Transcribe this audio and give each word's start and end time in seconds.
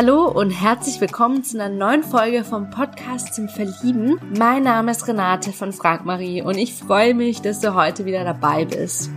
Hallo 0.00 0.28
und 0.28 0.50
herzlich 0.52 1.00
willkommen 1.00 1.42
zu 1.42 1.60
einer 1.60 1.74
neuen 1.74 2.04
Folge 2.04 2.44
vom 2.44 2.70
Podcast 2.70 3.34
zum 3.34 3.48
Verlieben. 3.48 4.20
Mein 4.38 4.62
Name 4.62 4.92
ist 4.92 5.08
Renate 5.08 5.52
von 5.52 5.72
Frank 5.72 6.04
Marie 6.04 6.40
und 6.40 6.56
ich 6.56 6.72
freue 6.72 7.14
mich, 7.14 7.42
dass 7.42 7.58
du 7.58 7.74
heute 7.74 8.04
wieder 8.04 8.22
dabei 8.22 8.64
bist. 8.64 9.10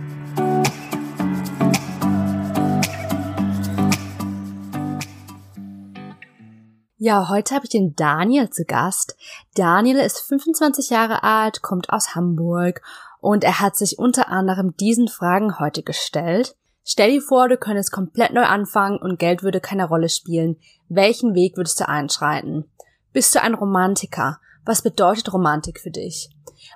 Ja, 6.98 7.28
heute 7.28 7.54
habe 7.54 7.66
ich 7.66 7.70
den 7.70 7.94
Daniel 7.94 8.50
zu 8.50 8.64
Gast. 8.64 9.16
Daniel 9.54 9.98
ist 9.98 10.18
25 10.18 10.90
Jahre 10.90 11.22
alt, 11.22 11.62
kommt 11.62 11.90
aus 11.90 12.16
Hamburg 12.16 12.82
und 13.20 13.44
er 13.44 13.60
hat 13.60 13.76
sich 13.76 14.00
unter 14.00 14.30
anderem 14.30 14.76
diesen 14.76 15.06
Fragen 15.06 15.60
heute 15.60 15.84
gestellt. 15.84 16.56
Stell 16.84 17.12
dir 17.12 17.22
vor, 17.22 17.48
du 17.48 17.56
könntest 17.56 17.92
komplett 17.92 18.32
neu 18.32 18.44
anfangen 18.44 18.98
und 18.98 19.18
Geld 19.18 19.42
würde 19.42 19.60
keine 19.60 19.86
Rolle 19.86 20.08
spielen. 20.08 20.56
Welchen 20.88 21.34
Weg 21.34 21.56
würdest 21.56 21.78
du 21.80 21.88
einschreiten? 21.88 22.64
Bist 23.12 23.34
du 23.34 23.42
ein 23.42 23.54
Romantiker? 23.54 24.40
Was 24.64 24.82
bedeutet 24.82 25.32
Romantik 25.32 25.80
für 25.80 25.90
dich? 25.90 26.30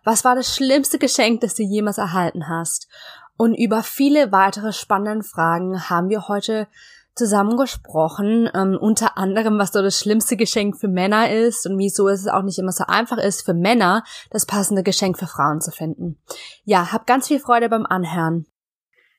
Was 0.05 0.25
war 0.25 0.35
das 0.35 0.55
schlimmste 0.55 0.99
Geschenk, 0.99 1.41
das 1.41 1.55
du 1.55 1.63
jemals 1.63 1.99
erhalten 1.99 2.49
hast? 2.49 2.89
Und 3.37 3.55
über 3.55 3.83
viele 3.83 4.33
weitere 4.33 4.73
spannende 4.73 5.25
Fragen 5.25 5.89
haben 5.91 6.09
wir 6.09 6.29
heute 6.29 6.69
zusammengesprochen, 7.15 8.49
ähm, 8.55 8.79
unter 8.79 9.17
anderem, 9.17 9.59
was 9.59 9.73
so 9.73 9.83
das 9.83 9.99
schlimmste 9.99 10.37
Geschenk 10.37 10.79
für 10.79 10.89
Männer 10.89 11.31
ist 11.31 11.67
und 11.67 11.79
wieso 11.79 12.09
es 12.09 12.29
auch 12.29 12.43
nicht 12.43 12.59
immer 12.59 12.73
so 12.73 12.85
einfach 12.87 13.19
ist, 13.19 13.43
für 13.43 13.55
Männer 13.55 14.05
das 14.31 14.47
passende 14.47 14.83
Geschenk 14.83 15.19
für 15.19 15.27
Frauen 15.27 15.61
zu 15.61 15.71
finden. 15.71 16.19
Ja, 16.65 16.93
hab 16.93 17.07
ganz 17.07 17.29
viel 17.29 17.41
Freude 17.41 17.69
beim 17.69 17.87
Anhören. 17.87 18.47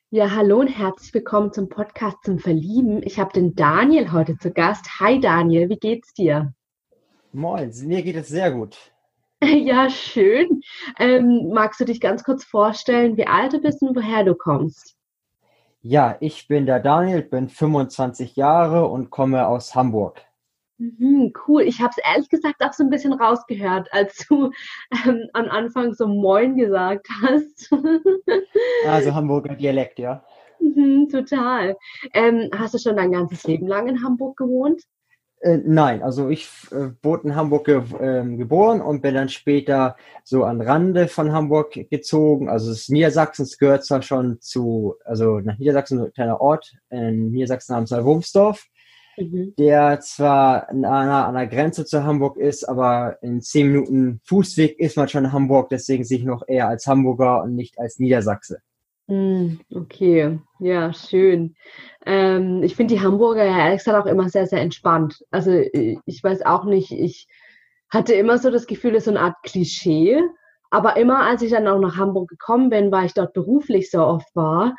Ja, 0.10 0.32
hallo 0.34 0.62
und 0.62 0.70
herzlich 0.70 1.14
willkommen 1.14 1.52
zum 1.52 1.68
Podcast 1.68 2.16
zum 2.24 2.40
Verlieben. 2.40 3.04
Ich 3.04 3.20
habe 3.20 3.34
den 3.34 3.56
Daniel 3.56 4.14
heute 4.14 4.38
zu 4.38 4.52
Gast. 4.52 5.02
Hi 5.02 5.20
Daniel, 5.20 5.68
wie 5.68 5.76
geht's 5.76 6.14
dir? 6.14 6.54
Moin, 7.34 7.74
mir 7.84 8.02
geht 8.04 8.16
es 8.16 8.30
sehr 8.30 8.52
gut. 8.52 8.78
Ja, 9.44 9.90
schön. 9.90 10.62
Ähm, 10.98 11.50
magst 11.54 11.82
du 11.82 11.86
dich 11.86 12.00
ganz 12.00 12.24
kurz 12.24 12.46
vorstellen, 12.46 13.18
wie 13.18 13.28
alt 13.28 13.52
du 13.52 13.60
bist 13.60 13.82
und 13.82 13.98
woher 13.98 14.24
du 14.24 14.34
kommst? 14.34 14.96
Ja, 15.82 16.16
ich 16.22 16.48
bin 16.48 16.66
der 16.66 16.80
Daniel, 16.80 17.22
bin 17.22 17.50
25 17.50 18.38
Jahre 18.38 18.88
und 18.88 19.10
komme 19.10 19.46
aus 19.46 19.76
Hamburg. 19.76 20.22
Mhm, 20.80 21.34
cool. 21.48 21.64
Ich 21.64 21.82
habe 21.82 21.92
es 21.96 22.04
ehrlich 22.06 22.30
gesagt 22.30 22.64
auch 22.64 22.74
so 22.74 22.84
ein 22.84 22.90
bisschen 22.90 23.14
rausgehört, 23.14 23.88
als 23.92 24.28
du 24.28 24.52
ähm, 25.06 25.28
am 25.34 25.50
Anfang 25.50 25.94
so 25.94 26.08
Moin 26.08 26.56
gesagt 26.56 27.08
hast. 27.22 27.72
also 28.86 29.14
Hamburger 29.14 29.56
Dialekt, 29.56 30.00
ja. 30.00 30.24
Mhm, 30.60 31.10
total. 31.10 31.78
Ähm, 32.14 32.50
hast 32.56 32.74
du 32.74 32.78
schon 32.78 32.96
dein 32.96 33.12
ganzes 33.12 33.44
Leben 33.44 33.68
lang 33.68 33.88
in 33.88 34.04
Hamburg 34.04 34.38
gewohnt? 34.38 34.84
Äh, 35.42 35.60
nein, 35.64 36.02
also 36.02 36.30
ich 36.30 36.50
äh, 36.72 36.90
wurde 37.04 37.28
in 37.28 37.36
Hamburg 37.36 37.66
ge 37.66 37.82
äh, 38.00 38.24
geboren 38.38 38.82
und 38.82 39.02
bin 39.02 39.14
dann 39.14 39.30
später 39.30 39.96
so 40.24 40.44
an 40.44 40.62
Rande 40.62 41.08
von 41.08 41.32
Hamburg 41.32 41.74
gezogen. 41.92 42.50
Also 42.50 42.72
es 42.72 42.90
Niedersachsens 42.90 43.60
gehört 43.60 43.86
zwar 43.86 44.02
schon 44.02 44.42
zu, 44.42 44.96
also 45.06 45.40
nach 45.40 45.60
Niedersachsen 45.60 46.06
ein 46.06 46.14
kleiner 46.14 46.42
Ort 46.42 46.74
in 46.90 47.30
Niedersachsen 47.32 47.74
namens 47.74 47.92
Wurmsdorf, 47.92 48.66
mhm. 49.18 49.54
der 49.58 50.00
zwar 50.00 50.72
nah 50.74 51.28
an 51.28 51.36
der 51.36 51.48
Grenze 51.48 51.86
zu 51.86 52.04
Hamburg 52.04 52.38
ist, 52.38 52.64
aber 52.64 53.18
in 53.22 53.42
zehn 53.42 53.72
Minuten 53.72 54.22
Fußweg 54.24 54.80
ist 54.80 54.98
man 54.98 55.08
schon 55.08 55.26
in 55.26 55.34
Hamburg, 55.34 55.70
deswegen 55.70 56.04
sehe 56.04 56.20
ich 56.20 56.26
noch 56.26 56.44
eher 56.48 56.68
als 56.68 56.88
Hamburger 56.88 57.44
und 57.44 57.56
nicht 57.56 57.80
als 57.80 58.00
Niedersachse. 58.00 58.60
Hm, 59.10 59.62
okay, 59.74 60.40
ja, 60.60 60.92
schön. 60.92 61.56
Ähm, 62.06 62.62
ich 62.62 62.76
finde 62.76 62.96
die 62.96 63.02
Hamburger 63.02 63.46
ja 63.46 63.58
ehrlich 63.58 63.80
gesagt 63.80 64.06
auch 64.06 64.10
immer 64.10 64.28
sehr, 64.30 64.48
sehr 64.48 64.62
entspannt. 64.62 65.24
Also 65.32 65.52
äh, 65.52 65.98
ich 66.06 66.22
weiß 66.22 66.46
auch 66.46 66.66
nicht, 66.66 66.92
ich 66.92 67.28
hatte 67.90 68.14
immer 68.14 68.38
so 68.38 68.52
das 68.52 68.68
Gefühl, 68.68 68.92
es 68.92 69.00
ist 69.00 69.06
so 69.06 69.12
eine 69.12 69.22
Art 69.22 69.36
Klischee. 69.44 70.22
Aber 70.70 70.98
immer 70.98 71.22
als 71.22 71.42
ich 71.42 71.52
dann 71.52 71.68
auch 71.68 71.80
nach 71.80 71.96
Hamburg 71.96 72.30
gekommen 72.30 72.70
bin, 72.70 72.92
weil 72.92 73.06
ich 73.06 73.14
dort 73.14 73.32
beruflich 73.34 73.90
so 73.90 74.04
oft 74.04 74.28
war, 74.36 74.76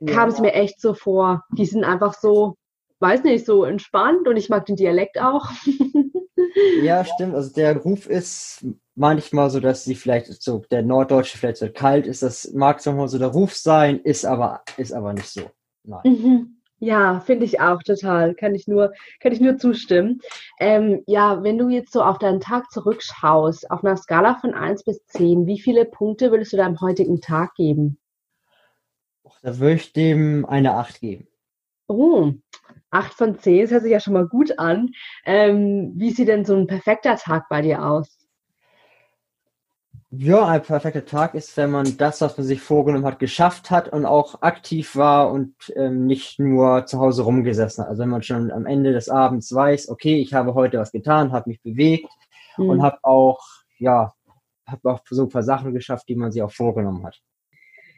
ja. 0.00 0.14
kam 0.14 0.28
es 0.28 0.40
mir 0.40 0.52
echt 0.52 0.80
so 0.80 0.92
vor, 0.92 1.44
die 1.56 1.64
sind 1.64 1.84
einfach 1.84 2.14
so, 2.14 2.56
weiß 3.00 3.24
nicht, 3.24 3.46
so 3.46 3.64
entspannt 3.64 4.28
und 4.28 4.36
ich 4.36 4.48
mag 4.48 4.66
den 4.66 4.76
Dialekt 4.76 5.20
auch. 5.20 5.50
ja, 6.82 7.04
stimmt. 7.04 7.34
Also 7.34 7.52
der 7.52 7.76
Ruf 7.78 8.06
ist 8.06 8.64
manchmal 8.94 9.50
so, 9.50 9.60
dass 9.60 9.84
sie 9.84 9.94
vielleicht 9.94 10.26
so, 10.42 10.62
der 10.70 10.82
Norddeutsche 10.82 11.38
vielleicht 11.38 11.56
so 11.56 11.68
kalt 11.70 12.06
ist. 12.06 12.22
Das 12.22 12.52
mag 12.52 12.80
so 12.80 12.92
mal 12.92 13.08
so 13.08 13.18
der 13.18 13.28
Ruf 13.28 13.54
sein, 13.54 14.00
ist 14.00 14.24
aber, 14.24 14.62
ist 14.76 14.92
aber 14.92 15.12
nicht 15.12 15.28
so. 15.28 15.50
Nein. 15.84 16.00
Mhm. 16.04 16.56
Ja, 16.82 17.20
finde 17.20 17.44
ich 17.44 17.60
auch 17.60 17.82
total. 17.82 18.34
Kann 18.34 18.54
ich 18.54 18.66
nur, 18.66 18.92
kann 19.20 19.32
ich 19.32 19.40
nur 19.40 19.58
zustimmen. 19.58 20.20
Ähm, 20.58 21.02
ja, 21.06 21.42
wenn 21.42 21.58
du 21.58 21.68
jetzt 21.68 21.92
so 21.92 22.02
auf 22.02 22.18
deinen 22.18 22.40
Tag 22.40 22.70
zurückschaust, 22.70 23.70
auf 23.70 23.84
einer 23.84 23.98
Skala 23.98 24.36
von 24.36 24.54
1 24.54 24.84
bis 24.84 25.04
10, 25.06 25.46
wie 25.46 25.60
viele 25.60 25.84
Punkte 25.84 26.30
würdest 26.30 26.54
du 26.54 26.56
deinem 26.56 26.80
heutigen 26.80 27.20
Tag 27.20 27.54
geben? 27.54 27.98
Da 29.42 29.58
würde 29.58 29.74
ich 29.74 29.92
dem 29.92 30.46
eine 30.46 30.74
8 30.74 31.00
geben. 31.00 31.28
Oh, 31.86 32.32
8 32.90 33.14
von 33.14 33.38
10, 33.38 33.62
das 33.62 33.70
hört 33.70 33.82
sich 33.82 33.92
ja 33.92 34.00
schon 34.00 34.14
mal 34.14 34.26
gut 34.26 34.58
an. 34.58 34.90
Ähm, 35.24 35.92
wie 35.96 36.10
sieht 36.10 36.28
denn 36.28 36.44
so 36.44 36.56
ein 36.56 36.66
perfekter 36.66 37.16
Tag 37.16 37.48
bei 37.48 37.62
dir 37.62 37.84
aus? 37.84 38.20
Ja, 40.12 40.44
ein 40.48 40.62
perfekter 40.62 41.04
Tag 41.04 41.34
ist, 41.34 41.56
wenn 41.56 41.70
man 41.70 41.96
das, 41.96 42.20
was 42.20 42.36
man 42.36 42.44
sich 42.44 42.60
vorgenommen 42.60 43.06
hat, 43.06 43.20
geschafft 43.20 43.70
hat 43.70 43.90
und 43.90 44.04
auch 44.04 44.42
aktiv 44.42 44.96
war 44.96 45.30
und 45.30 45.54
ähm, 45.76 46.04
nicht 46.06 46.40
nur 46.40 46.84
zu 46.86 46.98
Hause 46.98 47.22
rumgesessen 47.22 47.84
hat. 47.84 47.90
Also 47.90 48.02
wenn 48.02 48.08
man 48.08 48.24
schon 48.24 48.50
am 48.50 48.66
Ende 48.66 48.92
des 48.92 49.08
Abends 49.08 49.54
weiß, 49.54 49.88
okay, 49.88 50.20
ich 50.20 50.34
habe 50.34 50.54
heute 50.54 50.78
was 50.78 50.90
getan, 50.90 51.30
habe 51.30 51.48
mich 51.48 51.62
bewegt 51.62 52.10
mhm. 52.56 52.70
und 52.70 52.82
habe 52.82 52.98
auch, 53.02 53.40
ja, 53.78 54.12
habe 54.66 54.90
auch 54.90 55.00
so 55.08 55.22
ein 55.22 55.28
paar 55.28 55.44
Sachen 55.44 55.74
geschafft, 55.74 56.08
die 56.08 56.16
man 56.16 56.32
sich 56.32 56.42
auch 56.42 56.52
vorgenommen 56.52 57.06
hat. 57.06 57.20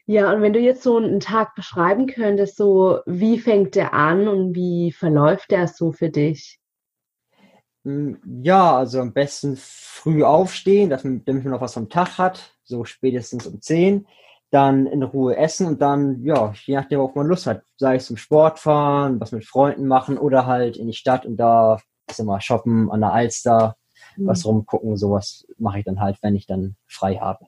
Ja, 0.07 0.33
und 0.33 0.43
wenn 0.43 0.53
du 0.53 0.59
jetzt 0.59 0.83
so 0.83 0.97
einen 0.97 1.21
Tag 1.21 1.55
beschreiben 1.55 2.07
könntest, 2.07 2.57
so 2.57 2.99
wie 3.07 3.39
fängt 3.39 3.77
der 3.77 3.95
an 3.95 4.27
und 4.27 4.55
wie 4.55 4.93
verläuft 4.93 5.51
der 5.51 5.69
so 5.69 5.93
für 5.93 6.11
dich? 6.11 6.59
Hm, 7.85 8.21
ja, 8.43 8.77
also 8.77 9.01
am 9.01 9.13
besten 9.13 9.57
früh 9.57 10.23
aufstehen, 10.23 10.91
damit 10.91 11.27
man 11.27 11.43
noch 11.45 11.61
was 11.61 11.75
vom 11.75 11.89
Tag 11.89 12.19
hat, 12.19 12.57
so 12.65 12.85
spätestens 12.85 13.47
um 13.47 13.61
10. 13.61 14.07
Dann 14.51 14.87
in 14.87 15.03
Ruhe 15.03 15.37
essen 15.37 15.67
und 15.67 15.81
dann, 15.81 16.23
ja, 16.25 16.53
je 16.67 16.75
nachdem, 16.75 16.99
worauf 16.99 17.15
man 17.15 17.27
Lust 17.27 17.47
hat, 17.47 17.63
sei 17.79 17.97
es 17.97 18.07
zum 18.07 18.19
Sport 18.19 18.59
fahren, 18.59 19.19
was 19.19 19.33
mit 19.33 19.47
Freunden 19.47 19.87
machen 19.87 20.19
oder 20.19 20.47
halt 20.47 20.77
in 20.77 20.89
die 20.89 20.93
Stadt 20.93 21.25
und 21.25 21.39
da, 21.39 21.79
ich 22.09 22.17
sag 22.17 22.27
mal, 22.27 22.41
shoppen 22.41 22.91
an 22.91 23.01
der 23.01 23.13
Alster, 23.13 23.77
mhm. 24.17 24.27
was 24.27 24.45
rumgucken, 24.45 24.97
sowas 24.99 25.47
mache 25.57 25.79
ich 25.79 25.85
dann 25.87 26.01
halt, 26.01 26.19
wenn 26.21 26.37
ich 26.37 26.47
dann 26.47 26.77
frei 26.87 27.17
habe. 27.17 27.47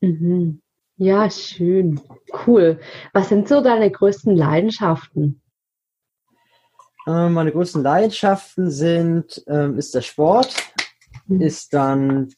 Mhm. 0.00 0.60
Ja, 1.00 1.30
schön. 1.30 1.98
Cool. 2.46 2.78
Was 3.14 3.30
sind 3.30 3.48
so 3.48 3.62
deine 3.62 3.90
größten 3.90 4.36
Leidenschaften? 4.36 5.40
Ähm, 7.06 7.32
meine 7.32 7.52
größten 7.52 7.82
Leidenschaften 7.82 8.70
sind, 8.70 9.42
ähm, 9.46 9.78
ist 9.78 9.94
der 9.94 10.02
Sport, 10.02 10.54
mhm. 11.26 11.40
ist 11.40 11.72
dann 11.72 12.28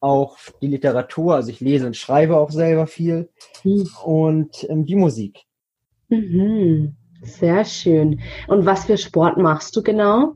auch 0.00 0.36
die 0.60 0.66
Literatur, 0.66 1.36
also 1.36 1.50
ich 1.50 1.60
lese 1.60 1.86
und 1.86 1.96
schreibe 1.96 2.38
auch 2.38 2.50
selber 2.50 2.88
viel 2.88 3.30
mhm. 3.62 3.88
und 4.04 4.68
ähm, 4.68 4.84
die 4.84 4.96
Musik. 4.96 5.44
Mhm. 6.08 6.96
Sehr 7.22 7.64
schön. 7.64 8.20
Und 8.48 8.66
was 8.66 8.86
für 8.86 8.98
Sport 8.98 9.36
machst 9.36 9.76
du 9.76 9.82
genau? 9.84 10.34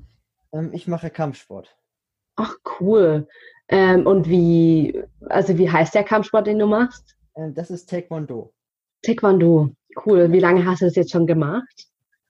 Ich 0.71 0.87
mache 0.87 1.11
Kampfsport. 1.11 1.77
Ach 2.37 2.55
cool. 2.79 3.27
Und 3.71 4.29
wie, 4.29 5.03
also 5.29 5.59
wie 5.59 5.71
heißt 5.71 5.95
der 5.95 6.05
Kampfsport, 6.05 6.47
den 6.47 6.59
du 6.59 6.67
machst? 6.67 7.17
Ähm, 7.37 7.55
das 7.55 7.71
ist 7.71 7.89
Taekwondo. 7.89 8.53
Taekwondo. 9.03 9.71
Cool. 10.05 10.33
Wie 10.33 10.41
lange 10.41 10.65
hast 10.65 10.83
du 10.83 10.87
das 10.87 10.97
jetzt 10.97 11.13
schon 11.13 11.27
gemacht? 11.27 11.87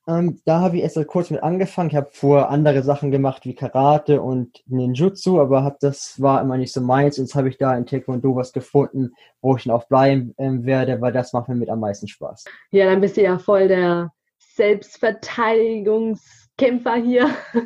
Ähm, 0.08 0.40
da 0.44 0.60
habe 0.60 0.76
ich 0.76 0.82
erst 0.82 1.06
kurz 1.06 1.30
mit 1.30 1.42
angefangen. 1.42 1.90
Ich 1.90 1.96
habe 1.96 2.08
vorher 2.12 2.50
andere 2.50 2.82
Sachen 2.82 3.12
gemacht 3.12 3.44
wie 3.44 3.54
Karate 3.54 4.20
und 4.20 4.62
Ninjutsu, 4.66 5.40
aber 5.40 5.62
hab, 5.62 5.78
das 5.78 6.20
war 6.20 6.40
immer 6.40 6.56
nicht 6.56 6.72
so 6.72 6.80
meins. 6.80 7.18
Jetzt 7.18 7.36
habe 7.36 7.48
ich 7.48 7.56
da 7.56 7.76
in 7.76 7.86
Taekwondo 7.86 8.34
was 8.34 8.52
gefunden, 8.52 9.12
wo 9.40 9.56
ich 9.56 9.64
dann 9.64 9.72
auch 9.74 9.86
bleiben 9.86 10.34
äh, 10.38 10.50
werde, 10.64 11.00
weil 11.00 11.12
das 11.12 11.32
macht 11.32 11.48
mir 11.48 11.54
mit 11.54 11.70
am 11.70 11.80
meisten 11.80 12.08
Spaß. 12.08 12.44
Ja, 12.72 12.86
dann 12.86 13.00
bist 13.00 13.16
du 13.16 13.22
ja 13.22 13.38
voll 13.38 13.68
der 13.68 14.12
Selbstverteidigungs- 14.56 16.42
Kämpfer 16.58 16.96
hier. 16.96 17.28
so 17.52 17.60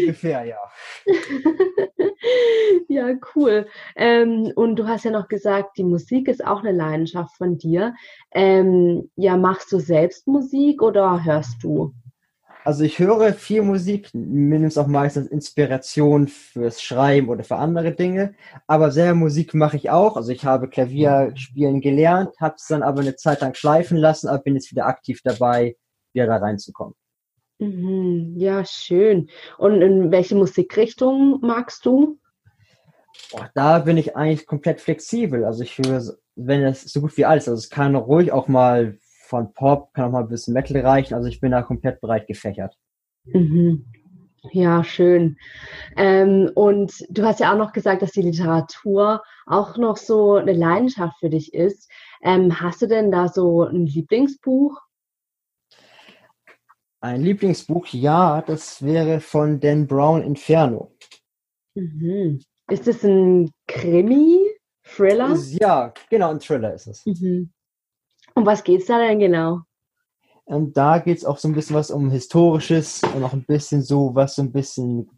ungefähr, 0.00 0.44
ja. 0.44 0.58
ja, 2.96 3.14
cool. 3.34 3.66
Ähm, 3.94 4.52
und 4.56 4.76
du 4.76 4.88
hast 4.88 5.04
ja 5.04 5.10
noch 5.10 5.28
gesagt, 5.28 5.76
die 5.76 5.84
Musik 5.84 6.28
ist 6.28 6.44
auch 6.44 6.60
eine 6.60 6.72
Leidenschaft 6.72 7.36
von 7.36 7.58
dir. 7.58 7.94
Ähm, 8.32 9.10
ja, 9.16 9.36
machst 9.36 9.70
du 9.70 9.78
selbst 9.78 10.26
Musik 10.26 10.82
oder 10.82 11.22
hörst 11.24 11.62
du? 11.62 11.92
Also 12.64 12.82
ich 12.82 12.98
höre 12.98 13.32
viel 13.34 13.62
Musik, 13.62 14.10
mir 14.12 14.68
auch 14.76 14.88
meistens 14.88 15.28
Inspiration 15.28 16.26
fürs 16.26 16.82
Schreiben 16.82 17.28
oder 17.28 17.44
für 17.44 17.56
andere 17.56 17.92
Dinge. 17.92 18.34
Aber 18.66 18.90
selber 18.90 19.14
Musik 19.14 19.54
mache 19.54 19.76
ich 19.76 19.90
auch. 19.90 20.16
Also 20.16 20.32
ich 20.32 20.44
habe 20.44 20.68
Klavierspielen 20.68 21.80
gelernt, 21.80 22.30
habe 22.40 22.56
es 22.56 22.66
dann 22.66 22.82
aber 22.82 23.02
eine 23.02 23.14
Zeit 23.14 23.42
lang 23.42 23.54
schleifen 23.54 23.98
lassen, 23.98 24.26
aber 24.26 24.42
bin 24.42 24.54
jetzt 24.54 24.72
wieder 24.72 24.86
aktiv 24.86 25.20
dabei, 25.22 25.76
wieder 26.12 26.26
da 26.26 26.38
reinzukommen. 26.38 26.94
Mhm, 27.58 28.34
ja, 28.36 28.64
schön. 28.64 29.28
Und 29.58 29.80
in 29.80 30.10
welche 30.10 30.34
Musikrichtung 30.34 31.38
magst 31.42 31.86
du? 31.86 32.18
Boah, 33.32 33.50
da 33.54 33.80
bin 33.80 33.96
ich 33.96 34.16
eigentlich 34.16 34.46
komplett 34.46 34.80
flexibel. 34.80 35.44
Also 35.44 35.62
ich 35.62 35.78
höre, 35.78 36.16
wenn 36.36 36.62
es 36.62 36.82
so 36.82 37.00
gut 37.00 37.16
wie 37.16 37.24
alles, 37.24 37.48
also 37.48 37.58
es 37.58 37.70
kann 37.70 37.96
ruhig 37.96 38.32
auch 38.32 38.48
mal 38.48 38.98
von 39.26 39.52
Pop, 39.52 39.92
kann 39.94 40.06
auch 40.06 40.12
mal 40.12 40.20
ein 40.20 40.28
bisschen 40.28 40.54
Metal 40.54 40.80
reichen. 40.80 41.14
Also 41.14 41.28
ich 41.28 41.40
bin 41.40 41.50
da 41.50 41.62
komplett 41.62 42.00
breit 42.00 42.26
gefächert. 42.26 42.76
Mhm. 43.24 43.84
Ja, 44.52 44.84
schön. 44.84 45.36
Ähm, 45.96 46.50
und 46.54 47.04
du 47.10 47.24
hast 47.24 47.40
ja 47.40 47.52
auch 47.52 47.58
noch 47.58 47.72
gesagt, 47.72 48.02
dass 48.02 48.12
die 48.12 48.22
Literatur 48.22 49.22
auch 49.46 49.76
noch 49.76 49.96
so 49.96 50.34
eine 50.34 50.52
Leidenschaft 50.52 51.18
für 51.18 51.30
dich 51.30 51.52
ist. 51.52 51.90
Ähm, 52.22 52.60
hast 52.60 52.82
du 52.82 52.86
denn 52.86 53.10
da 53.10 53.28
so 53.28 53.64
ein 53.64 53.86
Lieblingsbuch? 53.86 54.80
Ein 57.00 57.22
Lieblingsbuch, 57.22 57.86
ja, 57.88 58.42
das 58.42 58.84
wäre 58.84 59.20
von 59.20 59.58
Dan 59.58 59.86
Brown 59.86 60.22
Inferno. 60.22 60.92
Mhm. 61.74 62.40
Ist 62.68 62.88
es 62.88 63.04
ein 63.04 63.50
Krimi, 63.68 64.40
Thriller? 64.82 65.36
Ja, 65.60 65.94
genau, 66.10 66.30
ein 66.30 66.40
Thriller 66.40 66.74
ist 66.74 66.86
es. 66.86 67.06
Mhm. 67.06 67.50
Um 68.34 68.44
was 68.44 68.64
geht 68.64 68.80
es 68.80 68.86
da 68.86 68.98
denn 68.98 69.18
genau? 69.18 69.60
Und 70.44 70.56
ähm, 70.56 70.72
da 70.72 70.98
geht 70.98 71.18
es 71.18 71.24
auch 71.24 71.38
so 71.38 71.48
ein 71.48 71.54
bisschen 71.54 71.76
was 71.76 71.90
um 71.90 72.10
Historisches 72.10 73.02
und 73.14 73.22
auch 73.24 73.32
ein 73.32 73.44
bisschen 73.44 73.82
so, 73.82 74.14
was 74.14 74.36
so 74.36 74.42
ein 74.42 74.52
bisschen 74.52 75.10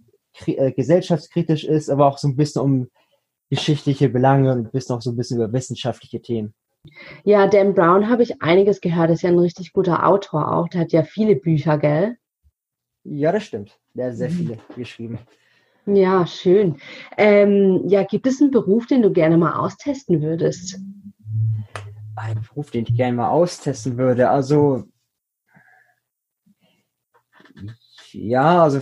äh, 0.47 0.73
gesellschaftskritisch 0.73 1.65
ist, 1.65 1.91
aber 1.91 2.07
auch 2.07 2.19
so 2.19 2.29
ein 2.29 2.37
bisschen 2.37 2.63
um 2.63 2.89
geschichtliche 3.51 4.09
Belange 4.09 4.53
und 4.53 4.67
ein 4.67 4.71
bisschen 4.71 4.97
auch 4.97 5.03
so 5.03 5.11
ein 5.11 5.17
bisschen 5.17 5.39
über 5.39 5.53
wissenschaftliche 5.53 6.21
Themen. 6.21 6.55
Ja, 7.25 7.47
Dan 7.47 7.75
Brown 7.75 8.09
habe 8.09 8.23
ich 8.23 8.41
einiges 8.41 8.81
gehört. 8.81 9.11
ist 9.11 9.23
ja 9.23 9.31
ein 9.31 9.39
richtig 9.39 9.73
guter 9.73 10.07
Autor 10.07 10.53
auch. 10.53 10.69
Der 10.69 10.83
hat 10.83 10.93
ja 10.93 11.03
viele 11.03 11.37
Bücher, 11.37 11.79
gell? 11.79 12.17
Ja, 13.05 13.33
das 13.33 13.45
stimmt. 13.45 13.79
Der 13.95 14.09
hat 14.09 14.17
sehr 14.17 14.31
mhm. 14.31 14.35
viele 14.35 14.59
geschrieben. 14.77 15.19
Ja, 15.95 16.27
schön. 16.27 16.77
Ähm, 17.17 17.85
ja, 17.87 18.05
gibt 18.05 18.27
es 18.27 18.43
einen 18.43 18.51
Beruf, 18.51 18.87
den 18.87 19.01
du 19.01 19.11
gerne 19.11 19.39
mal 19.39 19.55
austesten 19.55 20.21
würdest? 20.21 20.79
Ein 22.15 22.43
Beruf, 22.47 22.71
den 22.71 22.85
ich 22.85 22.95
gerne 22.95 23.17
mal 23.17 23.31
austesten 23.31 23.97
würde. 23.97 24.29
Also, 24.29 24.85
ja, 28.13 28.63
also 28.63 28.81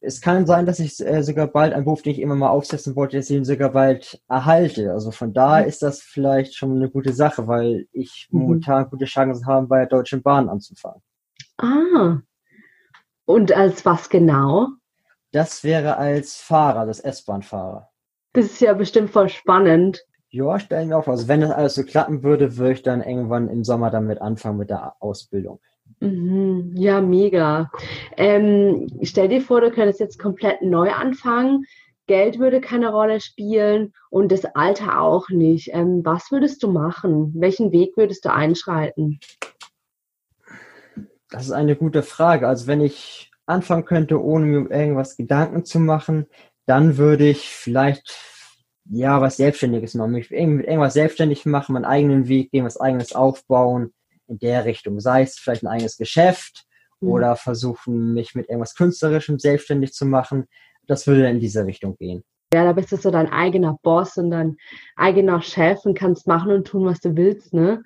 es 0.00 0.20
kann 0.20 0.46
sein, 0.46 0.66
dass 0.66 0.80
ich 0.80 0.98
äh, 0.98 1.22
sogar 1.22 1.46
bald 1.46 1.74
einen 1.74 1.84
Beruf, 1.84 2.02
den 2.02 2.12
ich 2.12 2.20
immer 2.20 2.34
mal 2.34 2.48
aufsetzen 2.48 2.96
wollte, 2.96 3.18
dass 3.18 3.30
ich 3.30 3.36
ihn 3.36 3.44
sogar 3.44 3.70
bald 3.70 4.20
erhalte. 4.28 4.92
Also 4.92 5.12
von 5.12 5.32
daher 5.32 5.62
mhm. 5.62 5.68
ist 5.68 5.82
das 5.82 6.02
vielleicht 6.02 6.56
schon 6.56 6.74
eine 6.74 6.90
gute 6.90 7.12
Sache, 7.12 7.46
weil 7.46 7.86
ich 7.92 8.28
mhm. 8.32 8.40
momentan 8.40 8.90
gute 8.90 9.04
Chancen 9.04 9.46
habe, 9.46 9.68
bei 9.68 9.78
der 9.78 9.86
Deutschen 9.86 10.22
Bahn 10.22 10.48
anzufangen. 10.48 11.02
Ah. 11.58 12.18
Und 13.26 13.52
als 13.52 13.84
was 13.84 14.08
genau? 14.08 14.70
Das 15.32 15.64
wäre 15.64 15.96
als 15.96 16.36
Fahrer, 16.36 16.86
das 16.86 17.00
S-Bahn-Fahrer. 17.00 17.88
Das 18.34 18.46
ist 18.46 18.60
ja 18.60 18.74
bestimmt 18.74 19.10
voll 19.10 19.28
spannend. 19.28 20.04
Ja, 20.28 20.58
stellen 20.58 20.90
wir 20.90 20.98
auf. 20.98 21.08
Also 21.08 21.28
wenn 21.28 21.40
das 21.40 21.50
alles 21.50 21.74
so 21.74 21.84
klappen 21.84 22.22
würde, 22.22 22.56
würde 22.56 22.72
ich 22.72 22.82
dann 22.82 23.02
irgendwann 23.02 23.48
im 23.48 23.64
Sommer 23.64 23.90
damit 23.90 24.20
anfangen 24.20 24.58
mit 24.58 24.70
der 24.70 24.94
Ausbildung. 25.00 25.60
Mhm, 26.00 26.72
ja, 26.74 27.00
mega. 27.00 27.70
Ähm, 28.16 28.88
stell 29.02 29.28
dir 29.28 29.40
vor, 29.40 29.60
du 29.60 29.70
könntest 29.70 30.00
jetzt 30.00 30.18
komplett 30.18 30.62
neu 30.62 30.90
anfangen. 30.92 31.64
Geld 32.06 32.38
würde 32.38 32.60
keine 32.60 32.90
Rolle 32.90 33.20
spielen 33.20 33.92
und 34.10 34.32
das 34.32 34.44
Alter 34.44 35.00
auch 35.00 35.28
nicht. 35.28 35.70
Ähm, 35.72 36.04
was 36.04 36.30
würdest 36.30 36.62
du 36.62 36.68
machen? 36.68 37.32
Welchen 37.36 37.72
Weg 37.72 37.96
würdest 37.96 38.24
du 38.24 38.32
einschreiten? 38.32 39.20
Das 41.30 41.44
ist 41.44 41.52
eine 41.52 41.76
gute 41.76 42.02
Frage. 42.02 42.48
Also 42.48 42.66
wenn 42.66 42.80
ich 42.80 43.31
anfangen 43.52 43.84
könnte, 43.84 44.22
ohne 44.22 44.46
mir 44.46 44.70
irgendwas 44.70 45.16
Gedanken 45.16 45.64
zu 45.64 45.78
machen, 45.78 46.26
dann 46.66 46.96
würde 46.96 47.28
ich 47.28 47.48
vielleicht 47.48 48.18
ja 48.90 49.20
was 49.20 49.36
Selbstständiges 49.36 49.94
machen. 49.94 50.12
Mich 50.12 50.30
mit 50.30 50.66
irgendwas 50.66 50.94
selbstständig 50.94 51.46
machen, 51.46 51.74
meinen 51.74 51.84
eigenen 51.84 52.28
Weg 52.28 52.50
gehen, 52.50 52.64
was 52.64 52.80
eigenes 52.80 53.14
aufbauen 53.14 53.92
in 54.28 54.38
der 54.38 54.64
Richtung. 54.64 55.00
Sei 55.00 55.22
es 55.22 55.38
vielleicht 55.38 55.62
ein 55.62 55.68
eigenes 55.68 55.96
Geschäft 55.96 56.64
mhm. 57.00 57.08
oder 57.10 57.36
versuchen, 57.36 58.14
mich 58.14 58.34
mit 58.34 58.48
irgendwas 58.48 58.74
Künstlerischem 58.74 59.38
selbstständig 59.38 59.92
zu 59.92 60.06
machen. 60.06 60.46
Das 60.86 61.06
würde 61.06 61.28
in 61.28 61.40
diese 61.40 61.64
Richtung 61.64 61.96
gehen. 61.96 62.24
Ja, 62.52 62.64
da 62.64 62.72
bist 62.72 62.92
du 62.92 62.96
so 62.96 63.10
dein 63.10 63.30
eigener 63.30 63.78
Boss 63.82 64.18
und 64.18 64.30
dein 64.30 64.56
eigener 64.96 65.40
Chef 65.40 65.86
und 65.86 65.98
kannst 65.98 66.26
machen 66.26 66.52
und 66.52 66.66
tun, 66.66 66.84
was 66.84 67.00
du 67.00 67.16
willst, 67.16 67.54
ne? 67.54 67.82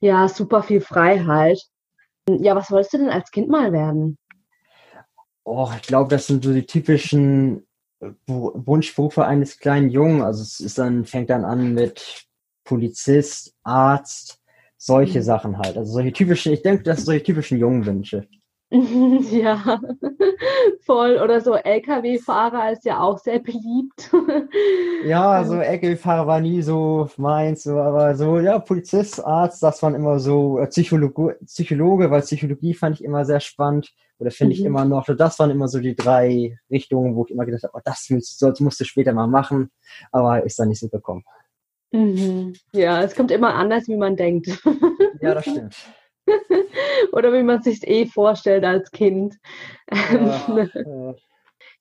Ja, 0.00 0.28
super 0.28 0.62
viel 0.62 0.80
Freiheit. 0.80 1.60
Ja, 2.28 2.56
was 2.56 2.70
wolltest 2.70 2.94
du 2.94 2.98
denn 2.98 3.10
als 3.10 3.30
Kind 3.30 3.48
mal 3.48 3.72
werden? 3.72 4.16
Oh, 5.44 5.68
ich 5.76 5.82
glaube, 5.82 6.08
das 6.08 6.26
sind 6.26 6.44
so 6.44 6.52
die 6.52 6.66
typischen 6.66 7.66
Wunschberufe 8.26 9.24
eines 9.24 9.58
kleinen 9.58 9.90
Jungen. 9.90 10.22
Also 10.22 10.42
es 10.42 10.60
ist 10.60 10.78
dann, 10.78 11.04
fängt 11.04 11.30
dann 11.30 11.44
an 11.44 11.74
mit 11.74 12.26
Polizist, 12.64 13.54
Arzt, 13.62 14.40
solche 14.76 15.20
mhm. 15.20 15.24
Sachen 15.24 15.58
halt. 15.58 15.76
Also 15.76 15.92
solche 15.92 16.12
typischen, 16.12 16.52
ich 16.52 16.62
denke, 16.62 16.82
das 16.82 16.98
sind 16.98 17.06
solche 17.06 17.24
typischen 17.24 17.58
Jungenwünsche. 17.58 18.26
Ja, 19.30 19.78
voll. 20.86 21.20
Oder 21.22 21.42
so 21.42 21.54
Lkw-Fahrer 21.54 22.72
ist 22.72 22.86
ja 22.86 23.00
auch 23.00 23.18
sehr 23.18 23.38
beliebt. 23.38 24.10
Ja, 25.04 25.32
also 25.32 25.56
Lkw-Fahrer 25.56 26.26
war 26.26 26.40
nie 26.40 26.62
so 26.62 27.10
meins, 27.16 27.64
so, 27.64 27.76
aber 27.78 28.14
so, 28.14 28.38
ja, 28.38 28.58
Polizist, 28.60 29.22
Arzt, 29.24 29.62
das 29.62 29.82
waren 29.82 29.96
immer 29.96 30.20
so 30.20 30.58
äh, 30.58 30.68
Psychologe, 30.68 31.38
Psychologe, 31.44 32.10
weil 32.10 32.22
Psychologie 32.22 32.72
fand 32.72 33.00
ich 33.00 33.04
immer 33.04 33.24
sehr 33.24 33.40
spannend 33.40 33.92
oder 34.22 34.30
finde 34.30 34.54
mhm. 34.54 34.60
ich 34.60 34.64
immer 34.64 34.84
noch. 34.84 35.06
Das 35.16 35.38
waren 35.40 35.50
immer 35.50 35.66
so 35.66 35.80
die 35.80 35.96
drei 35.96 36.56
Richtungen, 36.70 37.16
wo 37.16 37.24
ich 37.24 37.32
immer 37.32 37.44
gedacht 37.44 37.64
habe, 37.64 37.76
oh, 37.76 37.80
das 37.84 38.06
willst, 38.08 38.60
musst 38.60 38.80
du 38.80 38.84
später 38.84 39.12
mal 39.12 39.26
machen, 39.26 39.72
aber 40.12 40.44
ist 40.44 40.60
dann 40.60 40.68
nicht 40.68 40.78
so 40.78 40.88
gekommen. 40.88 41.24
Mhm. 41.90 42.54
Ja, 42.72 43.02
es 43.02 43.16
kommt 43.16 43.32
immer 43.32 43.54
anders, 43.54 43.88
wie 43.88 43.96
man 43.96 44.16
denkt. 44.16 44.46
Ja, 45.20 45.34
das 45.34 45.44
stimmt. 45.44 45.76
Oder 47.12 47.32
wie 47.32 47.42
man 47.42 47.62
sich 47.62 47.86
eh 47.86 48.06
vorstellt 48.06 48.64
als 48.64 48.92
Kind. 48.92 49.34
Ja, 49.90 50.68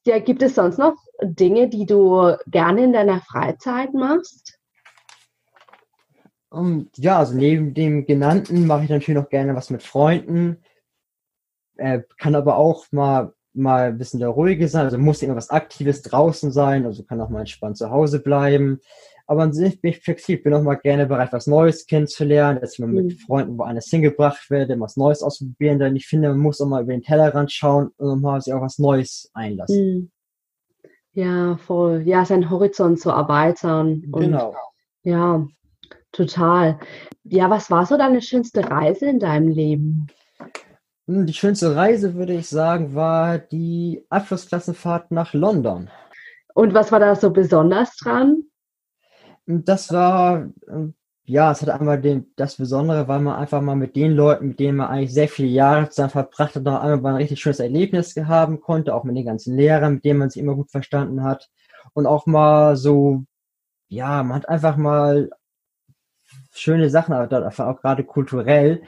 ja, 0.06 0.20
gibt 0.20 0.42
es 0.42 0.56
sonst 0.56 0.80
noch 0.80 0.96
Dinge, 1.22 1.70
die 1.70 1.86
du 1.86 2.36
gerne 2.48 2.84
in 2.84 2.94
deiner 2.94 3.22
Freizeit 3.22 3.94
machst? 3.94 4.58
Um, 6.50 6.90
ja, 6.98 7.20
also 7.20 7.36
neben 7.36 7.76
dem 7.76 8.06
genannten 8.08 8.66
mache 8.66 8.84
ich 8.84 8.90
natürlich 8.90 9.20
noch 9.22 9.30
gerne 9.30 9.56
was 9.56 9.70
mit 9.70 9.84
Freunden. 9.84 10.58
Äh, 11.82 12.04
kann 12.18 12.36
aber 12.36 12.58
auch 12.58 12.86
mal 12.92 13.34
mal 13.54 13.90
ein 13.90 13.98
bisschen 13.98 14.20
der 14.20 14.30
ruhige 14.30 14.68
sein, 14.68 14.86
also 14.86 14.98
muss 14.98 15.22
irgendwas 15.22 15.50
Aktives 15.50 16.02
draußen 16.04 16.52
sein, 16.52 16.86
also 16.86 17.04
kann 17.04 17.20
auch 17.20 17.30
mal 17.30 17.42
entspannt 17.42 17.78
zu 17.78 17.90
Hause 17.90 18.20
bleiben. 18.20 18.80
Aber 19.28 19.44
an 19.44 19.54
sich 19.54 19.82
bin 19.82 19.92
ich 19.92 20.00
flexibel, 20.00 20.44
bin 20.44 20.54
auch 20.54 20.64
mal 20.64 20.76
gerne 20.76 21.06
bereit, 21.06 21.32
was 21.32 21.48
Neues 21.48 21.86
kennenzulernen, 21.86 22.60
dass 22.60 22.74
ich 22.74 22.80
mal 22.80 22.88
mit 22.88 23.06
mhm. 23.06 23.18
Freunden 23.18 23.58
woanders 23.58 23.88
hingebracht 23.88 24.50
werde, 24.50 24.80
was 24.80 24.98
Neues 24.98 25.22
ausprobieren, 25.22 25.80
denn 25.80 25.96
ich 25.96 26.08
finde, 26.08 26.30
man 26.30 26.40
muss 26.40 26.62
auch 26.62 26.68
mal 26.68 26.84
über 26.84 26.94
den 26.94 27.02
Tellerrand 27.02 27.52
schauen 27.52 27.92
und 27.98 28.22
mal 28.22 28.42
sich 28.42 28.54
auch 28.54 28.62
was 28.62 28.80
Neues 28.80 29.30
einlassen. 29.34 29.96
Mhm. 29.96 30.12
Ja, 31.14 31.58
voll. 31.58 32.04
Ja, 32.06 32.24
seinen 32.24 32.50
Horizont 32.50 33.02
zu 33.02 33.10
erweitern. 33.10 34.02
Genau. 34.14 34.56
Ja, 35.04 35.46
total. 36.14 36.80
Ja, 37.26 37.50
was 37.50 37.70
war 37.70 37.86
so 37.86 37.98
deine 37.98 38.22
schönste 38.22 38.70
Reise 38.70 39.10
in 39.10 39.20
deinem 39.20 39.50
Leben? 39.50 40.08
Hm, 41.08 41.26
die 41.26 41.34
schönste 41.34 41.76
Reise, 41.76 42.16
würde 42.16 42.34
ich 42.34 42.48
sagen, 42.48 42.96
war 42.96 43.40
die 43.40 44.06
Abschlussklassenfahrt 44.10 45.12
nach 45.12 45.34
London. 45.34 45.90
Und 46.54 46.74
was 46.74 46.92
war 46.92 47.00
da 47.00 47.16
so 47.16 47.32
besonders 47.32 47.96
dran? 47.98 48.44
Das 49.46 49.92
war, 49.92 50.50
ähm, 50.68 50.94
ja, 51.26 51.52
es 51.52 51.62
hat 51.62 51.70
einmal 51.70 52.02
den, 52.02 52.32
das 52.36 52.58
Besondere, 52.58 53.08
weil 53.08 53.20
man 53.20 53.36
einfach 53.36 53.62
mal 53.62 53.76
mit 53.76 53.96
den 53.96 54.12
Leuten, 54.12 54.50
mit 54.50 54.60
denen 54.60 54.78
man 54.78 54.88
eigentlich 54.88 55.14
sehr 55.14 55.28
viele 55.28 55.48
Jahre 55.48 55.90
zusammen 55.90 56.10
verbracht 56.10 56.56
hat, 56.56 56.64
noch 56.64 56.82
einmal 56.82 57.14
ein 57.14 57.18
richtig 57.18 57.40
schönes 57.40 57.60
Erlebnis 57.60 58.16
haben 58.16 58.60
konnte, 58.60 58.94
auch 58.94 59.04
mit 59.04 59.16
den 59.16 59.26
ganzen 59.26 59.56
Lehrern, 59.56 59.96
mit 59.96 60.06
denen 60.06 60.20
man 60.20 60.30
sich 60.30 60.42
immer 60.42 60.56
gut 60.56 60.72
verstanden 60.72 61.24
hat. 61.24 61.50
Und 61.94 62.06
auch 62.06 62.26
mal 62.26 62.76
so, 62.76 63.24
ja, 63.88 64.24
man 64.24 64.36
hat 64.38 64.50
einfach 64.50 64.78
mal 64.78 65.30
schöne 66.54 66.90
Sachen, 66.90 67.14
aber 67.14 67.48
auch 67.48 67.82
gerade 67.82 68.04
kulturell. 68.04 68.84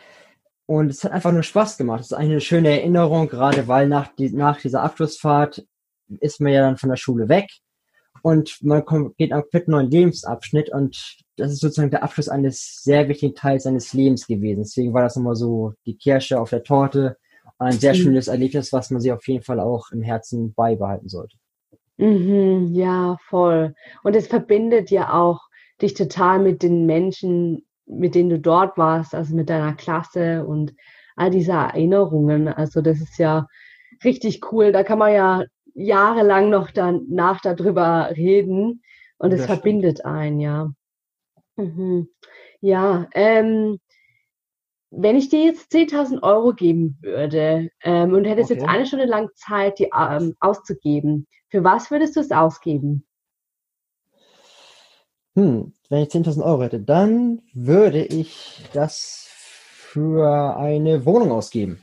Und 0.74 0.90
es 0.90 1.04
hat 1.04 1.12
einfach 1.12 1.32
nur 1.32 1.44
Spaß 1.44 1.78
gemacht. 1.78 2.00
Es 2.00 2.08
ist 2.08 2.14
eigentlich 2.14 2.32
eine 2.32 2.42
schöne 2.42 2.70
Erinnerung, 2.70 3.28
gerade 3.28 3.68
weil 3.68 3.88
nach, 3.88 4.08
die, 4.16 4.32
nach 4.32 4.60
dieser 4.60 4.82
Abschlussfahrt 4.82 5.64
ist 6.20 6.42
man 6.42 6.52
ja 6.52 6.62
dann 6.62 6.78
von 6.78 6.90
der 6.90 6.98
Schule 6.98 7.30
weg 7.30 7.48
und 8.24 8.58
man 8.64 8.84
kommt, 8.84 9.16
geht 9.18 9.32
einen 9.32 9.44
komplett 9.44 9.68
neuen 9.68 9.92
Lebensabschnitt 9.92 10.72
und 10.72 11.20
das 11.38 11.52
ist 11.52 11.60
sozusagen 11.60 11.92
der 11.92 12.02
Abschluss 12.02 12.28
eines 12.28 12.82
sehr 12.82 13.08
wichtigen 13.08 13.36
Teils 13.36 13.66
seines 13.66 13.94
Lebens 13.94 14.26
gewesen. 14.26 14.64
Deswegen 14.64 14.96
war 14.96 15.04
das 15.04 15.16
nochmal 15.16 15.36
so 15.36 15.74
die 15.86 15.96
Kirsche 15.96 16.40
auf 16.40 16.50
der 16.50 16.64
Torte 16.64 17.18
und 17.60 17.68
ein 17.68 17.74
sehr 17.74 17.94
mhm. 17.94 17.98
schönes 17.98 18.28
Erlebnis, 18.28 18.74
was 18.74 18.90
man 18.90 19.00
sich 19.00 19.12
auf 19.12 19.28
jeden 19.28 19.44
Fall 19.44 19.60
auch 19.60 19.92
im 19.92 20.02
Herzen 20.02 20.56
beibehalten 20.56 21.08
sollte. 21.08 21.38
Mhm, 21.98 22.74
ja, 22.74 23.18
voll. 23.30 23.76
Und 24.02 24.16
es 24.16 24.26
verbindet 24.26 24.90
ja 24.90 25.14
auch 25.14 25.40
dich 25.84 25.94
total 25.94 26.40
mit 26.40 26.64
den 26.64 26.88
Menschen, 26.88 27.64
mit 27.86 28.16
denen 28.16 28.30
du 28.30 28.40
dort 28.40 28.78
warst, 28.78 29.14
also 29.16 29.36
mit 29.36 29.50
deiner 29.50 29.74
Klasse 29.74 30.46
und 30.46 30.74
all 31.16 31.30
diese 31.30 31.52
Erinnerungen. 31.52 32.48
Also 32.48 32.82
das 32.82 33.02
ist 33.02 33.18
ja 33.18 33.48
richtig 34.04 34.52
cool. 34.52 34.72
Da 34.72 34.84
kann 34.84 35.00
man 35.00 35.14
ja 35.14 35.44
jahrelang 35.74 36.50
noch 36.50 36.72
danach 36.72 37.42
darüber 37.42 38.10
reden 38.16 38.82
und 39.18 39.32
es 39.32 39.46
verbindet 39.46 40.06
einen, 40.06 40.40
ja. 40.40 40.72
Mhm. 41.56 42.10
Ja, 42.62 43.08
ähm, 43.14 43.80
wenn 44.96 45.16
ich 45.16 45.30
dir 45.30 45.44
jetzt 45.44 45.72
10.000 45.74 46.22
Euro 46.22 46.54
geben 46.54 46.98
würde 47.02 47.70
ähm, 47.82 48.14
und 48.14 48.26
hättest 48.26 48.52
okay. 48.52 48.60
jetzt 48.60 48.70
eine 48.70 48.86
Stunde 48.86 49.06
lang 49.06 49.30
Zeit, 49.36 49.80
die 49.80 49.90
ähm, 49.98 50.36
auszugeben, 50.40 51.28
für 51.50 51.64
was 51.64 51.90
würdest 51.90 52.16
du 52.16 52.20
es 52.20 52.32
ausgeben? 52.32 53.06
Hm, 55.36 55.74
wenn 55.90 56.04
ich 56.04 56.10
10.000 56.10 56.44
Euro 56.44 56.64
hätte, 56.64 56.80
dann 56.80 57.42
würde 57.54 58.04
ich 58.04 58.64
das 58.74 59.28
für 59.30 60.58
eine 60.58 61.06
Wohnung 61.06 61.32
ausgeben. 61.32 61.80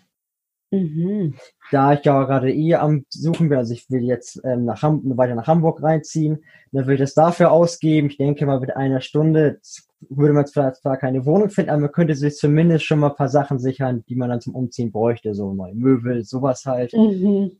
Mhm. 0.73 1.35
Da 1.73 1.95
ich 1.95 2.05
ja 2.05 2.23
gerade 2.25 2.53
eh 2.53 2.75
am 2.77 3.05
Suchen 3.09 3.49
bin, 3.49 3.59
also 3.59 3.73
ich 3.73 3.91
will 3.91 4.03
jetzt 4.03 4.41
ähm, 4.45 4.65
nach 4.65 4.83
Ham 4.83 5.03
weiter 5.17 5.35
nach 5.35 5.49
Hamburg 5.49 5.83
reinziehen, 5.83 6.45
dann 6.71 6.85
würde 6.85 6.95
ich 6.95 7.01
das 7.01 7.15
dafür 7.15 7.51
ausgeben. 7.51 8.09
Ich 8.09 8.19
denke 8.19 8.47
mal, 8.47 8.61
mit 8.61 8.77
einer 8.77 9.01
Stunde 9.01 9.61
würde 10.09 10.33
man 10.33 10.47
zwar, 10.47 10.73
keine 10.97 11.27
Wohnung 11.27 11.51
finden, 11.51 11.71
aber 11.71 11.81
man 11.81 11.93
könnte 11.93 12.15
sich 12.15 12.37
zumindest 12.37 12.85
schon 12.85 13.01
mal 13.01 13.11
ein 13.11 13.17
paar 13.17 13.29
Sachen 13.29 13.59
sichern, 13.59 14.05
die 14.09 14.15
man 14.15 14.31
dann 14.31 14.41
zum 14.41 14.55
Umziehen 14.55 14.93
bräuchte, 14.93 15.35
so 15.35 15.53
neue 15.53 15.75
Möbel, 15.75 16.25
sowas 16.25 16.65
halt. 16.67 16.93
Mhm. 16.93 17.53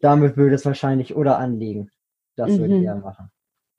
Damit 0.00 0.36
würde 0.36 0.54
es 0.54 0.64
wahrscheinlich 0.64 1.16
oder 1.16 1.38
anlegen. 1.38 1.90
Das 2.36 2.52
mhm. 2.52 2.58
würde 2.58 2.76
ich 2.76 2.84
eher 2.84 2.96
machen. 2.96 3.30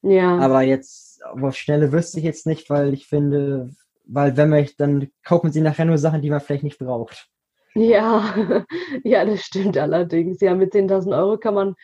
Ja. 0.05 0.37
Aber 0.37 0.61
jetzt, 0.61 1.23
auf 1.25 1.55
Schnelle 1.55 1.91
wüsste 1.91 2.19
ich 2.19 2.25
jetzt 2.25 2.45
nicht, 2.45 2.69
weil 2.69 2.93
ich 2.93 3.07
finde, 3.07 3.71
weil 4.05 4.37
wenn 4.37 4.49
man, 4.49 4.67
dann 4.77 5.07
kauft 5.23 5.43
man 5.43 5.51
sich 5.51 5.63
nachher 5.63 5.85
nur 5.85 5.97
Sachen, 5.97 6.21
die 6.21 6.29
man 6.29 6.39
vielleicht 6.39 6.63
nicht 6.63 6.77
braucht. 6.77 7.27
Ja, 7.73 8.35
ja, 9.03 9.25
das 9.25 9.41
stimmt 9.41 9.77
allerdings. 9.77 10.41
Ja, 10.41 10.53
mit 10.53 10.73
10.000 10.73 11.17
Euro 11.17 11.37
kann 11.37 11.55
man 11.55 11.75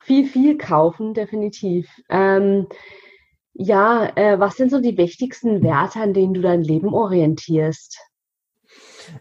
viel, 0.00 0.26
viel 0.26 0.58
kaufen, 0.58 1.14
definitiv. 1.14 1.88
Ähm, 2.08 2.66
ja, 3.54 4.10
äh, 4.16 4.40
was 4.40 4.56
sind 4.56 4.70
so 4.70 4.80
die 4.80 4.98
wichtigsten 4.98 5.62
Werte, 5.62 6.00
an 6.00 6.12
denen 6.12 6.34
du 6.34 6.40
dein 6.40 6.62
Leben 6.62 6.92
orientierst? 6.92 8.00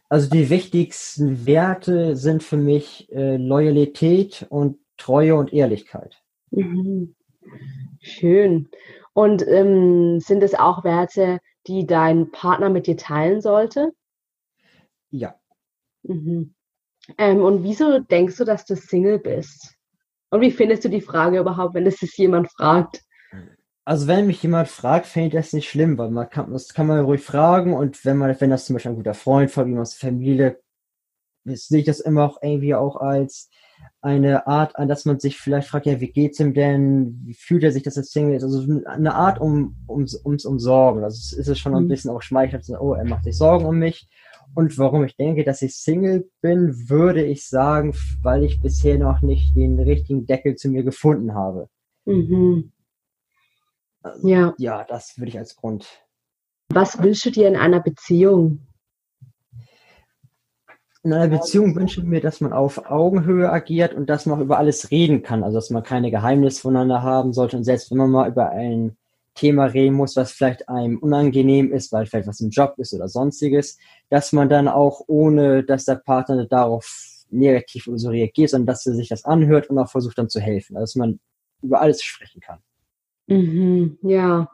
Also 0.07 0.27
die 0.29 0.49
wichtigsten 0.49 1.45
Werte 1.45 2.15
sind 2.15 2.41
für 2.41 2.57
mich 2.57 3.11
äh, 3.11 3.37
Loyalität 3.37 4.47
und 4.49 4.77
Treue 4.97 5.35
und 5.35 5.53
Ehrlichkeit. 5.53 6.21
Mhm. 6.49 7.15
Schön. 8.09 8.69
Und 9.13 9.45
ähm, 9.47 10.19
sind 10.19 10.43
es 10.43 10.55
auch 10.55 10.83
Werte, 10.83 11.39
die 11.67 11.85
dein 11.85 12.31
Partner 12.31 12.69
mit 12.69 12.87
dir 12.87 12.97
teilen 12.97 13.41
sollte? 13.41 13.91
Ja. 15.11 15.35
Mhm. 16.03 16.53
Ähm, 17.17 17.41
und 17.41 17.63
wieso 17.63 17.99
denkst 17.99 18.37
du, 18.37 18.45
dass 18.45 18.65
du 18.65 18.75
Single 18.75 19.19
bist? 19.19 19.75
Und 20.29 20.41
wie 20.41 20.51
findest 20.51 20.85
du 20.85 20.89
die 20.89 21.01
Frage 21.01 21.39
überhaupt, 21.39 21.73
wenn 21.73 21.87
es 21.87 21.97
sich 21.97 22.15
jemand 22.17 22.51
fragt? 22.51 23.01
Also 23.85 24.07
wenn 24.07 24.27
mich 24.27 24.43
jemand 24.43 24.67
fragt, 24.67 25.07
finde 25.07 25.29
ich 25.29 25.33
das 25.33 25.53
nicht 25.53 25.69
schlimm, 25.69 25.97
weil 25.97 26.11
man 26.11 26.29
kann, 26.29 26.51
das 26.51 26.73
kann 26.73 26.85
man 26.85 27.03
ruhig 27.03 27.21
fragen 27.21 27.73
und 27.73 28.05
wenn 28.05 28.17
man, 28.17 28.39
wenn 28.39 28.51
das 28.51 28.65
zum 28.65 28.75
Beispiel 28.75 28.91
ein 28.91 28.97
guter 28.97 29.15
Freund 29.15 29.49
von 29.49 29.67
ihm 29.67 29.79
aus 29.79 29.97
der 29.97 30.09
Familie, 30.09 30.59
sehe 31.55 31.79
ich 31.79 31.85
das 31.85 31.99
immer 31.99 32.25
auch 32.25 32.37
irgendwie 32.41 32.75
auch 32.75 32.97
als 32.97 33.49
eine 34.01 34.47
Art, 34.47 34.75
an 34.77 34.87
dass 34.87 35.05
man 35.05 35.19
sich 35.19 35.37
vielleicht 35.37 35.67
fragt, 35.67 35.85
ja, 35.85 35.99
wie 35.99 36.11
geht's 36.11 36.39
ihm 36.39 36.53
denn? 36.53 37.21
Wie 37.25 37.33
fühlt 37.33 37.63
er 37.63 37.71
sich, 37.71 37.83
dass 37.83 37.97
er 37.97 38.03
Single 38.03 38.35
ist? 38.35 38.43
Also 38.43 38.65
eine 38.85 39.15
Art 39.15 39.39
um, 39.39 39.75
um, 39.87 40.05
ums 40.25 40.45
Umsorgen. 40.45 41.03
Also 41.03 41.37
ist 41.37 41.47
es 41.47 41.59
schon 41.59 41.75
ein 41.75 41.83
mhm. 41.83 41.89
bisschen 41.89 42.11
auch 42.11 42.21
schmeichelnd, 42.21 42.65
oh, 42.79 42.93
er 42.93 43.05
macht 43.05 43.23
sich 43.23 43.37
Sorgen 43.37 43.65
um 43.65 43.77
mich. 43.77 44.07
Und 44.55 44.77
warum 44.77 45.03
ich 45.03 45.15
denke, 45.15 45.43
dass 45.43 45.61
ich 45.61 45.75
Single 45.75 46.29
bin, 46.41 46.89
würde 46.89 47.23
ich 47.23 47.47
sagen, 47.47 47.93
weil 48.23 48.43
ich 48.43 48.61
bisher 48.61 48.97
noch 48.97 49.21
nicht 49.21 49.55
den 49.55 49.79
richtigen 49.79 50.25
Deckel 50.25 50.55
zu 50.55 50.69
mir 50.69 50.83
gefunden 50.83 51.33
habe. 51.33 51.69
Mhm. 52.05 52.71
Also, 54.01 54.27
ja. 54.27 54.53
Ja, 54.57 54.83
das 54.85 55.17
würde 55.17 55.29
ich 55.29 55.37
als 55.37 55.55
Grund. 55.55 55.87
Was 56.69 57.01
wünschst 57.01 57.25
du 57.25 57.31
dir 57.31 57.47
in 57.47 57.55
einer 57.55 57.81
Beziehung? 57.81 58.67
In 61.09 61.15
einer 61.15 61.27
Beziehung 61.27 61.75
wünsche 61.75 62.01
ich 62.01 62.05
mir, 62.05 62.21
dass 62.21 62.39
man 62.39 62.53
auf 62.53 62.89
Augenhöhe 62.89 63.51
agiert 63.51 63.95
und 63.95 64.09
dass 64.11 64.27
man 64.27 64.37
auch 64.37 64.43
über 64.43 64.59
alles 64.59 64.91
reden 64.91 65.23
kann. 65.23 65.43
Also, 65.43 65.57
dass 65.57 65.71
man 65.71 65.81
keine 65.81 66.11
Geheimnisse 66.11 66.61
voneinander 66.61 67.01
haben 67.01 67.33
sollte. 67.33 67.57
Und 67.57 67.63
selbst 67.63 67.89
wenn 67.89 67.97
man 67.97 68.11
mal 68.11 68.29
über 68.29 68.51
ein 68.51 68.95
Thema 69.33 69.65
reden 69.65 69.95
muss, 69.95 70.15
was 70.15 70.31
vielleicht 70.31 70.69
einem 70.69 70.99
unangenehm 70.99 71.73
ist, 71.73 71.91
weil 71.91 72.05
vielleicht 72.05 72.27
was 72.27 72.41
im 72.41 72.51
Job 72.51 72.75
ist 72.77 72.93
oder 72.93 73.07
sonstiges, 73.07 73.79
dass 74.09 74.33
man 74.33 74.49
dann 74.49 74.67
auch 74.67 75.01
ohne, 75.07 75.63
dass 75.63 75.85
der 75.85 75.95
Partner 75.95 76.45
darauf 76.45 76.87
negativ 77.31 77.87
oder 77.87 77.97
so 77.97 78.09
reagiert, 78.09 78.51
sondern 78.51 78.67
dass 78.67 78.85
er 78.85 78.93
sich 78.93 79.09
das 79.09 79.25
anhört 79.25 79.69
und 79.71 79.79
auch 79.79 79.89
versucht 79.89 80.19
dann 80.19 80.29
zu 80.29 80.39
helfen. 80.39 80.77
Also, 80.77 80.83
dass 80.83 80.95
man 80.95 81.19
über 81.63 81.81
alles 81.81 82.03
sprechen 82.03 82.39
kann. 82.39 82.59
Mhm, 83.25 83.97
ja. 84.03 84.47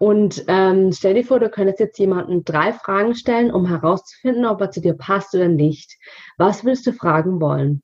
Und 0.00 0.46
ähm, 0.48 0.92
stell 0.92 1.12
dir 1.12 1.26
vor, 1.26 1.40
du 1.40 1.50
könntest 1.50 1.78
jetzt 1.78 1.98
jemanden 1.98 2.42
drei 2.42 2.72
Fragen 2.72 3.14
stellen, 3.14 3.52
um 3.52 3.66
herauszufinden, 3.66 4.46
ob 4.46 4.58
er 4.62 4.70
zu 4.70 4.80
dir 4.80 4.94
passt 4.94 5.34
oder 5.34 5.48
nicht. 5.48 5.98
Was 6.38 6.64
würdest 6.64 6.86
du 6.86 6.94
fragen 6.94 7.38
wollen? 7.38 7.82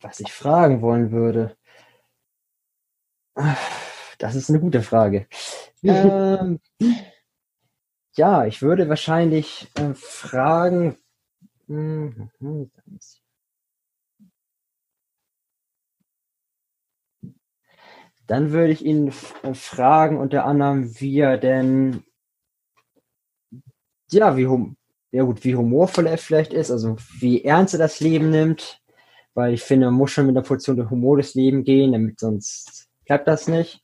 Was 0.00 0.20
ich 0.20 0.32
fragen 0.32 0.80
wollen 0.80 1.12
würde. 1.12 1.54
Das 4.16 4.34
ist 4.34 4.48
eine 4.48 4.58
gute 4.58 4.80
Frage. 4.80 5.26
ähm, 5.82 6.60
ja, 8.16 8.46
ich 8.46 8.62
würde 8.62 8.88
wahrscheinlich 8.88 9.70
äh, 9.74 9.92
fragen. 9.92 10.96
Hm, 11.66 12.30
hm, 12.38 12.70
Dann 18.26 18.52
würde 18.52 18.72
ich 18.72 18.84
ihn 18.84 19.08
äh, 19.42 19.54
fragen, 19.54 20.18
unter 20.18 20.44
anderem, 20.44 21.00
wie 21.00 21.18
er 21.18 21.38
denn, 21.38 22.02
ja, 24.10 24.36
wie, 24.36 24.46
hum 24.46 24.76
ja 25.14 25.22
gut, 25.22 25.44
wie 25.44 25.54
humorvoll 25.54 26.08
er 26.08 26.18
vielleicht 26.18 26.52
ist, 26.52 26.72
also 26.72 26.96
wie 27.20 27.44
ernst 27.44 27.72
er 27.72 27.78
das 27.78 28.00
Leben 28.00 28.30
nimmt, 28.30 28.82
weil 29.34 29.54
ich 29.54 29.62
finde, 29.62 29.86
man 29.86 29.94
muss 29.94 30.10
schon 30.10 30.26
mit 30.26 30.36
einer 30.36 30.44
Portion 30.44 30.76
der 30.76 30.90
Humor 30.90 31.16
durchs 31.16 31.36
Leben 31.36 31.62
gehen, 31.62 31.92
damit 31.92 32.18
sonst 32.18 32.88
klappt 33.06 33.28
das 33.28 33.46
nicht. 33.46 33.80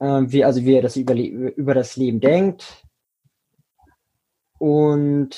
Ähm, 0.00 0.32
wie, 0.32 0.42
also 0.42 0.64
wie 0.64 0.74
er 0.74 0.80
das 0.80 0.96
über, 0.96 1.14
über 1.14 1.74
das 1.74 1.96
Leben 1.96 2.20
denkt. 2.20 2.86
Und 4.58 5.36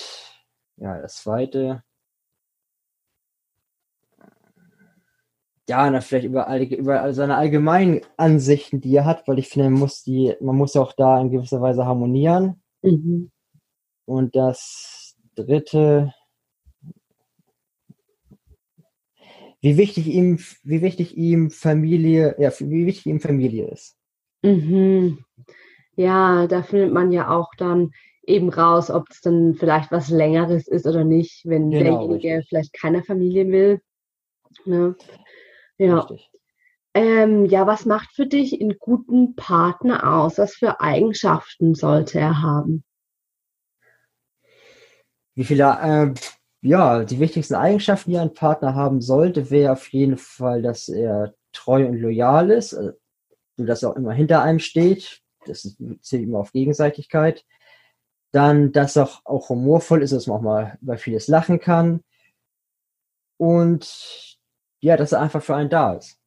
ja, 0.77 1.01
das 1.01 1.17
zweite, 1.17 1.83
ja, 5.69 5.89
na, 5.91 6.01
vielleicht 6.01 6.27
über, 6.27 6.49
all, 6.49 6.63
über 6.63 7.13
seine 7.15 7.37
allgemeinen 7.37 8.01
Ansichten, 8.17 8.81
die 8.81 8.97
er 8.97 9.05
hat, 9.05 9.27
weil 9.29 9.39
ich 9.39 9.49
finde, 9.49 9.71
man 9.71 9.81
muss, 9.81 10.03
die, 10.03 10.35
man 10.41 10.57
muss 10.57 10.77
auch 10.77 10.93
da 10.93 11.21
in 11.21 11.31
gewisser 11.31 11.61
Weise 11.61 11.87
harmonieren. 11.87 12.61
Mhm. 12.83 13.31
Und 14.05 14.35
das 14.35 15.17
dritte, 15.37 16.13
wie 19.61 19.77
wichtig 19.77 20.09
ihm, 20.09 20.39
wie 20.65 20.83
wichtig 20.83 21.17
ihm 21.17 21.51
Familie, 21.51 22.35
ja, 22.39 22.51
wie 22.59 22.87
wichtig 22.87 23.07
ihm 23.07 23.21
Familie 23.21 23.69
ist. 23.69 23.97
Mhm. 24.43 25.25
Ja, 25.95 26.49
da 26.49 26.63
findet 26.63 26.93
man 26.93 27.13
ja 27.13 27.31
auch 27.31 27.51
dann 27.57 27.93
eben 28.25 28.51
raus, 28.51 28.91
ob 28.91 29.09
es 29.11 29.21
dann 29.21 29.55
vielleicht 29.55 29.93
was 29.93 30.11
Längeres 30.11 30.67
ist 30.67 30.87
oder 30.87 31.05
nicht, 31.05 31.43
wenn 31.45 31.71
genau, 31.71 32.09
derjenige 32.09 32.29
richtig. 32.29 32.49
vielleicht 32.49 32.73
keine 32.73 33.05
Familie 33.05 33.47
will. 33.49 33.81
Ne? 34.65 34.97
Ja. 35.83 36.07
Ähm, 36.95 37.47
ja, 37.47 37.67
was 37.67 37.87
macht 37.87 38.15
für 38.15 38.27
dich 38.27 38.61
einen 38.61 38.79
guten 38.79 39.35
Partner 39.35 40.17
aus? 40.17 40.39
Was 40.39 40.55
für 40.55 40.81
Eigenschaften 40.81 41.75
sollte 41.75 42.21
er 42.21 42.43
haben? 42.43 42.85
Wie 45.35 45.45
viele, 45.45 45.65
äh, 45.65 46.15
ja, 46.61 47.05
die 47.05 47.19
wichtigsten 47.19 47.55
Eigenschaften, 47.55 48.11
die 48.11 48.19
ein 48.19 48.35
Partner 48.35 48.75
haben 48.75 49.01
sollte, 49.01 49.51
wäre 49.51 49.73
auf 49.73 49.89
jeden 49.89 50.19
Fall, 50.19 50.63
dass 50.63 50.89
er 50.89 51.35
treu 51.53 51.87
und 51.87 51.97
loyal 51.97 52.51
ist, 52.51 52.75
also, 52.75 52.93
dass 53.57 53.83
er 53.83 53.91
auch 53.91 53.97
immer 53.97 54.13
hinter 54.13 54.43
einem 54.43 54.59
steht. 54.59 55.23
Das 55.47 55.77
zählt 56.01 56.23
immer 56.23 56.41
auf 56.41 56.53
Gegenseitigkeit. 56.53 57.45
Dann, 58.31 58.71
dass 58.71 58.97
er 58.97 59.05
auch, 59.05 59.21
auch 59.25 59.49
humorvoll 59.49 60.03
ist, 60.03 60.13
dass 60.13 60.27
man 60.27 60.39
auch 60.39 60.43
mal 60.43 60.79
über 60.81 60.99
vieles 60.99 61.27
lachen 61.27 61.59
kann. 61.59 62.05
Und 63.39 64.39
ja, 64.83 64.97
dass 64.97 65.13
er 65.13 65.21
einfach 65.21 65.43
für 65.43 65.55
einen 65.55 65.71
da 65.71 65.95
ist. 65.95 66.19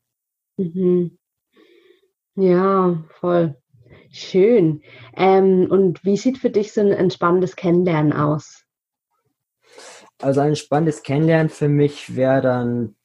Mhm. 0.58 1.18
Ja, 2.36 3.04
voll. 3.20 3.56
Schön. 4.12 4.82
Ähm, 5.16 5.68
und 5.70 6.04
wie 6.04 6.18
sieht 6.18 6.38
für 6.38 6.50
dich 6.50 6.72
so 6.74 6.82
ein 6.82 6.92
entspannendes 6.92 7.56
Kennenlernen 7.56 8.14
aus? 8.14 8.64
Also 10.22 10.40
ein 10.40 10.56
spannendes 10.56 11.04
Kennenlernen 11.04 11.50
für 11.50 11.68
mich 11.68 12.16
wäre 12.16 12.42
dann, 12.42 12.96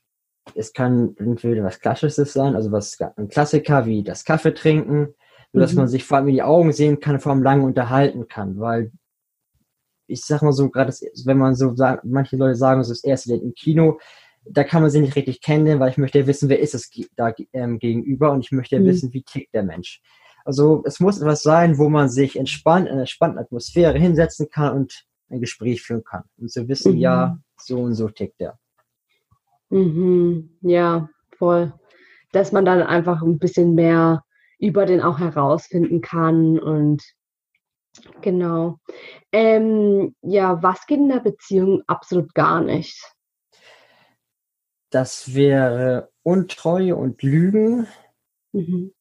es 0.55 0.73
kann 0.73 1.17
entweder 1.19 1.65
was 1.65 1.81
Klassisches 1.81 2.33
sein, 2.33 2.55
also 2.55 2.71
was 2.71 2.99
ein 3.17 3.29
Klassiker 3.29 3.87
wie 3.87 4.05
das 4.05 4.25
Kaffee 4.25 4.55
trinken, 4.55 5.15
nur 5.53 5.63
dass 5.63 5.73
mhm. 5.73 5.81
man 5.81 5.89
sich 5.89 6.05
vor 6.05 6.19
allem 6.19 6.29
in 6.29 6.35
die 6.35 6.43
Augen 6.43 6.73
sehen 6.73 7.01
kann, 7.01 7.19
vor 7.19 7.33
allem 7.33 7.43
lange 7.43 7.65
unterhalten 7.65 8.29
kann, 8.29 8.61
weil 8.61 8.93
ich 10.07 10.25
sag 10.25 10.43
mal 10.43 10.53
so, 10.53 10.71
gerade 10.71 10.93
wenn 11.25 11.39
man 11.39 11.55
so 11.55 11.75
sagt, 11.75 12.05
manche 12.05 12.37
Leute 12.37 12.57
sagen, 12.57 12.83
so 12.85 12.93
das 12.93 13.05
erste 13.05 13.31
Date 13.31 13.43
im 13.43 13.55
Kino, 13.55 13.99
da 14.45 14.65
kann 14.65 14.83
man 14.83 14.91
sie 14.91 15.01
nicht 15.01 15.17
richtig 15.17 15.41
kennen, 15.41 15.81
weil 15.81 15.91
ich 15.91 15.99
möchte 15.99 16.19
ja 16.19 16.27
wissen, 16.27 16.49
wer 16.49 16.61
ist 16.61 16.75
es 16.75 16.91
da 17.17 17.33
ähm, 17.53 17.79
gegenüber 17.79 18.33
und 18.33 18.45
ich 18.45 18.53
möchte 18.53 18.77
ja 18.77 18.81
mhm. 18.81 18.87
wissen, 18.87 19.13
wie 19.13 19.23
tickt 19.23 19.55
der 19.55 19.63
Mensch. 19.63 20.01
Also 20.45 20.83
es 20.87 21.01
muss 21.01 21.21
etwas 21.21 21.43
sein, 21.43 21.79
wo 21.79 21.89
man 21.89 22.09
sich 22.09 22.39
entspannt, 22.39 22.87
in 22.87 22.93
einer 22.93 23.03
entspannten 23.03 23.39
Atmosphäre 23.39 23.99
hinsetzen 23.99 24.49
kann 24.49 24.77
und 24.77 25.05
ein 25.29 25.41
Gespräch 25.41 25.83
führen 25.83 26.05
kann. 26.05 26.25
Um 26.39 26.49
zu 26.49 26.67
wissen, 26.69 26.95
mhm. 26.95 26.99
ja, 26.99 27.39
so 27.57 27.81
und 27.81 27.95
so 27.95 28.09
tickt 28.09 28.41
der. 28.41 28.59
Mhm. 29.69 30.59
Ja, 30.63 31.09
voll. 31.37 31.73
Dass 32.33 32.53
man 32.53 32.65
dann 32.65 32.83
einfach 32.83 33.23
ein 33.23 33.39
bisschen 33.39 33.75
mehr 33.75 34.25
über 34.59 34.87
den 34.87 35.01
auch 35.01 35.19
herausfinden 35.19 36.01
kann 36.01 36.59
und 36.59 37.03
genau. 38.21 38.79
Ähm, 39.33 40.15
ja, 40.23 40.63
was 40.63 40.87
geht 40.87 40.99
in 40.99 41.09
der 41.09 41.21
Beziehung 41.21 41.83
absolut 41.87 42.35
gar 42.35 42.61
nicht? 42.61 43.01
Das 44.91 45.35
wäre 45.35 46.11
Untreue 46.23 46.97
und 46.97 47.23
Lügen. 47.23 47.87
Mhm. 48.53 48.93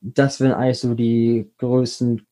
Das 0.00 0.40
wären 0.40 0.52
eigentlich 0.52 0.80
so 0.80 0.94
die 0.94 1.50
größten 1.58 2.26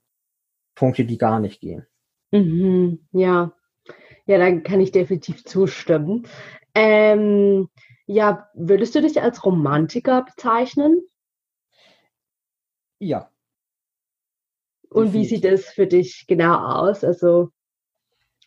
Punkte, 0.74 1.04
die 1.04 1.18
gar 1.18 1.40
nicht 1.40 1.60
gehen. 1.60 1.86
Mhm, 2.32 3.06
ja. 3.12 3.52
Ja, 4.26 4.38
da 4.38 4.60
kann 4.60 4.80
ich 4.80 4.90
definitiv 4.90 5.44
zustimmen. 5.44 6.26
Ähm, 6.74 7.68
ja, 8.06 8.48
würdest 8.54 8.94
du 8.94 9.00
dich 9.00 9.20
als 9.22 9.44
Romantiker 9.44 10.24
bezeichnen? 10.24 11.00
Ja. 12.98 13.30
Und 14.90 15.12
wie 15.12 15.24
sieht 15.24 15.44
es 15.44 15.66
für 15.66 15.86
dich 15.86 16.26
genau 16.26 16.56
aus? 16.56 17.04
Also, 17.04 17.50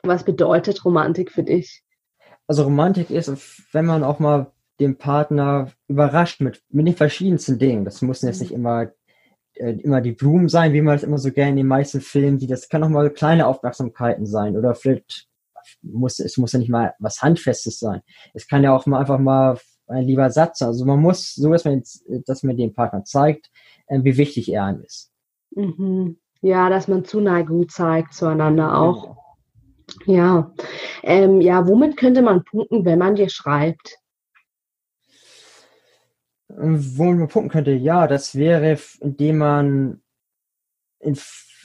was 0.04 0.24
bedeutet 0.24 0.84
Romantik 0.84 1.32
für 1.32 1.44
dich? 1.44 1.84
Also 2.50 2.64
Romantik 2.64 3.12
ist, 3.12 3.32
wenn 3.74 3.86
man 3.86 4.04
auch 4.04 4.18
mal 4.18 4.52
den 4.80 4.98
Partner 4.98 5.72
überrascht 5.88 6.42
mit, 6.42 6.64
mit 6.70 6.88
den 6.88 6.96
verschiedensten 6.96 7.60
Dingen. 7.60 7.86
Das 7.86 8.02
müssen 8.02 8.26
jetzt 8.26 8.42
nicht 8.42 8.52
immer, 8.52 8.92
äh, 9.54 9.74
immer 9.74 10.02
die 10.02 10.14
Blumen 10.14 10.50
sein, 10.50 10.74
wie 10.74 10.82
man 10.82 10.96
das 10.96 11.04
immer 11.04 11.20
so 11.20 11.32
gerne 11.32 11.52
in 11.52 11.58
den 11.58 11.68
meisten 11.68 12.02
Filmen 12.02 12.40
sieht. 12.40 12.50
Das 12.50 12.68
kann 12.68 12.84
auch 12.84 12.90
mal 12.90 13.12
kleine 13.12 13.46
Aufmerksamkeiten 13.46 14.26
sein 14.26 14.58
oder 14.58 14.74
vielleicht 14.74 15.28
muss, 15.84 16.18
es 16.18 16.38
muss 16.38 16.54
ja 16.54 16.58
nicht 16.58 16.72
mal 16.72 16.96
was 16.98 17.22
Handfestes 17.22 17.78
sein. 17.78 18.02
Es 18.34 18.48
kann 18.48 18.64
ja 18.64 18.76
auch 18.76 18.88
mal 18.88 19.02
einfach 19.02 19.20
mal 19.20 19.60
ein 19.86 20.06
lieber 20.06 20.32
Satz 20.32 20.58
sein. 20.58 20.70
Also 20.70 20.86
man 20.86 21.00
muss 21.00 21.36
so, 21.36 21.52
dass 21.52 21.66
man, 21.66 21.84
dass 22.26 22.42
man 22.42 22.58
dem 22.58 22.74
Partner 22.74 23.04
zeigt, 23.04 23.52
äh, 23.86 24.00
wie 24.02 24.18
wichtig 24.18 24.52
er 24.52 24.64
einem 24.64 24.82
ist. 24.82 25.12
Mhm. 25.52 26.18
Ja, 26.42 26.70
dass 26.70 26.88
man 26.88 27.06
Zuneigung 27.06 27.70
zeigt 27.70 28.16
zueinander 28.16 28.76
auch. 28.76 29.18
Ja. 30.06 30.52
Ähm, 31.04 31.42
ja, 31.42 31.68
womit 31.68 31.98
könnte 31.98 32.22
man 32.22 32.44
punkten, 32.44 32.86
wenn 32.86 33.00
man 33.00 33.16
dir 33.16 33.30
schreibt? 33.30 33.98
Wo 36.48 37.04
man 37.04 37.28
punkten 37.28 37.52
könnte, 37.52 37.72
ja, 37.72 38.08
das 38.08 38.36
wäre, 38.36 38.78
indem 39.02 39.38
man 39.38 40.02
in, 41.00 41.18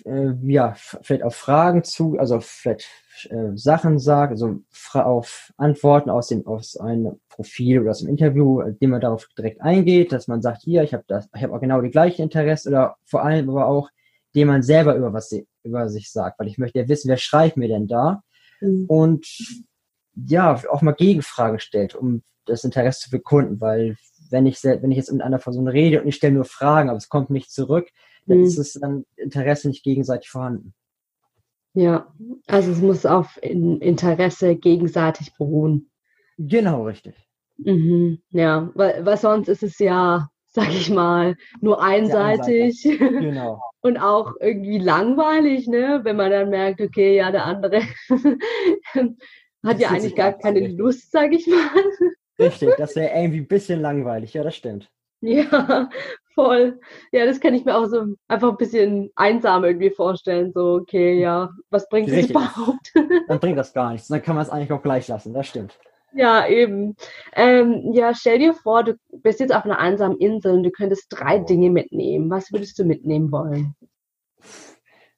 äh, 0.04 0.32
ja, 0.42 0.74
vielleicht 0.74 1.22
auf 1.22 1.34
Fragen 1.34 1.84
zu, 1.84 2.18
also 2.18 2.40
vielleicht 2.40 2.88
äh, 3.30 3.56
Sachen 3.56 3.98
sagt, 3.98 4.32
also 4.32 4.60
auf 4.92 5.52
Antworten 5.56 6.10
aus 6.10 6.28
dem 6.28 6.46
aus 6.46 6.76
einem 6.76 7.20
Profil 7.28 7.80
oder 7.80 7.90
aus 7.90 8.00
dem 8.00 8.08
Interview, 8.08 8.60
indem 8.60 8.90
man 8.90 9.00
darauf 9.00 9.26
direkt 9.36 9.60
eingeht, 9.60 10.12
dass 10.12 10.28
man 10.28 10.42
sagt, 10.42 10.62
hier, 10.62 10.82
ich 10.82 10.94
habe 10.94 11.04
das, 11.06 11.28
ich 11.34 11.42
habe 11.42 11.54
auch 11.54 11.60
genau 11.60 11.80
die 11.80 11.90
gleichen 11.90 12.22
Interessen 12.22 12.68
oder 12.68 12.96
vor 13.04 13.24
allem 13.24 13.48
aber 13.50 13.66
auch, 13.66 13.90
dem 14.34 14.48
man 14.48 14.62
selber 14.62 14.96
über 14.96 15.12
was 15.12 15.34
über 15.62 15.88
sich 15.88 16.10
sagt, 16.10 16.38
weil 16.38 16.48
ich 16.48 16.58
möchte 16.58 16.78
ja 16.78 16.88
wissen, 16.88 17.08
wer 17.08 17.16
schreibt 17.16 17.56
mir 17.56 17.68
denn 17.68 17.86
da 17.86 18.22
mhm. 18.64 18.84
und 18.88 19.26
ja, 20.14 20.60
auch 20.70 20.82
mal 20.82 20.92
Gegenfragen 20.92 21.58
stellt, 21.58 21.94
um 21.94 22.22
das 22.46 22.64
Interesse 22.64 23.00
zu 23.00 23.10
bekunden, 23.10 23.60
weil 23.60 23.96
wenn 24.30 24.46
ich 24.46 24.62
wenn 24.62 24.90
ich 24.90 24.96
jetzt 24.96 25.12
mit 25.12 25.22
einer 25.22 25.38
Person 25.38 25.68
rede 25.68 26.00
und 26.00 26.08
ich 26.08 26.16
stelle 26.16 26.34
nur 26.34 26.44
Fragen, 26.44 26.88
aber 26.88 26.98
es 26.98 27.08
kommt 27.08 27.30
nicht 27.30 27.50
zurück, 27.50 27.88
dann 28.26 28.38
mhm. 28.38 28.44
ist 28.44 28.58
es 28.58 28.74
dann 28.74 29.04
Interesse 29.16 29.68
nicht 29.68 29.84
gegenseitig 29.84 30.30
vorhanden. 30.30 30.74
Ja, 31.74 32.12
also 32.46 32.70
es 32.70 32.80
muss 32.80 33.04
auf 33.04 33.36
Interesse 33.42 34.54
gegenseitig 34.54 35.34
beruhen. 35.36 35.90
Genau, 36.38 36.84
richtig. 36.84 37.14
Mhm, 37.56 38.20
ja, 38.30 38.70
weil, 38.74 39.04
weil 39.04 39.16
sonst 39.16 39.48
ist 39.48 39.62
es 39.62 39.78
ja, 39.78 40.28
sag 40.54 40.70
ich 40.70 40.88
mal, 40.88 41.36
nur 41.60 41.82
einseitig. 41.82 42.84
Genau. 43.24 43.60
Und 43.80 43.98
auch 43.98 44.34
irgendwie 44.40 44.78
langweilig, 44.78 45.66
ne? 45.66 46.00
Wenn 46.04 46.16
man 46.16 46.30
dann 46.30 46.48
merkt, 46.48 46.80
okay, 46.80 47.16
ja, 47.16 47.30
der 47.30 47.44
andere 47.44 47.82
hat 49.64 49.78
ja 49.78 49.88
eigentlich 49.90 50.14
gar 50.14 50.32
keine 50.32 50.68
Lust, 50.68 51.10
sag 51.10 51.32
ich 51.32 51.46
mal. 51.46 51.58
Richtig, 52.38 52.70
das 52.76 52.96
wäre 52.96 53.14
irgendwie 53.14 53.40
ein 53.40 53.46
bisschen 53.46 53.80
langweilig, 53.80 54.34
ja, 54.34 54.42
das 54.42 54.56
stimmt. 54.56 54.90
Ja, 55.20 55.88
voll. 56.34 56.80
Ja, 57.12 57.26
das 57.26 57.40
kann 57.40 57.54
ich 57.54 57.64
mir 57.64 57.76
auch 57.76 57.86
so 57.86 58.14
einfach 58.28 58.50
ein 58.50 58.56
bisschen 58.56 59.10
einsam 59.16 59.64
irgendwie 59.64 59.90
vorstellen. 59.90 60.52
So, 60.52 60.74
okay, 60.74 61.18
ja, 61.18 61.50
was 61.70 61.88
bringt 61.88 62.10
es 62.10 62.30
überhaupt? 62.30 62.92
Dann 63.28 63.40
bringt 63.40 63.58
das 63.58 63.72
gar 63.72 63.92
nichts. 63.92 64.08
Dann 64.08 64.22
kann 64.22 64.36
man 64.36 64.44
es 64.44 64.50
eigentlich 64.50 64.72
auch 64.72 64.82
gleich 64.82 65.08
lassen, 65.08 65.32
das 65.32 65.46
stimmt. 65.46 65.78
Ja, 66.14 66.46
eben. 66.46 66.96
Ähm, 67.32 67.92
ja, 67.92 68.14
stell 68.14 68.38
dir 68.38 68.54
vor, 68.54 68.84
du 68.84 68.94
bist 69.10 69.40
jetzt 69.40 69.54
auf 69.54 69.64
einer 69.64 69.78
einsamen 69.78 70.18
Insel 70.18 70.54
und 70.54 70.62
du 70.62 70.70
könntest 70.70 71.06
drei 71.10 71.38
Dinge 71.38 71.70
mitnehmen. 71.70 72.30
Was 72.30 72.52
würdest 72.52 72.78
du 72.78 72.84
mitnehmen 72.84 73.32
wollen? 73.32 73.74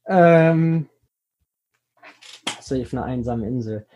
Ähm, 0.06 0.88
ich 2.80 2.86
auf 2.86 2.94
einer 2.94 3.04
einsamen 3.04 3.44
Insel? 3.44 3.86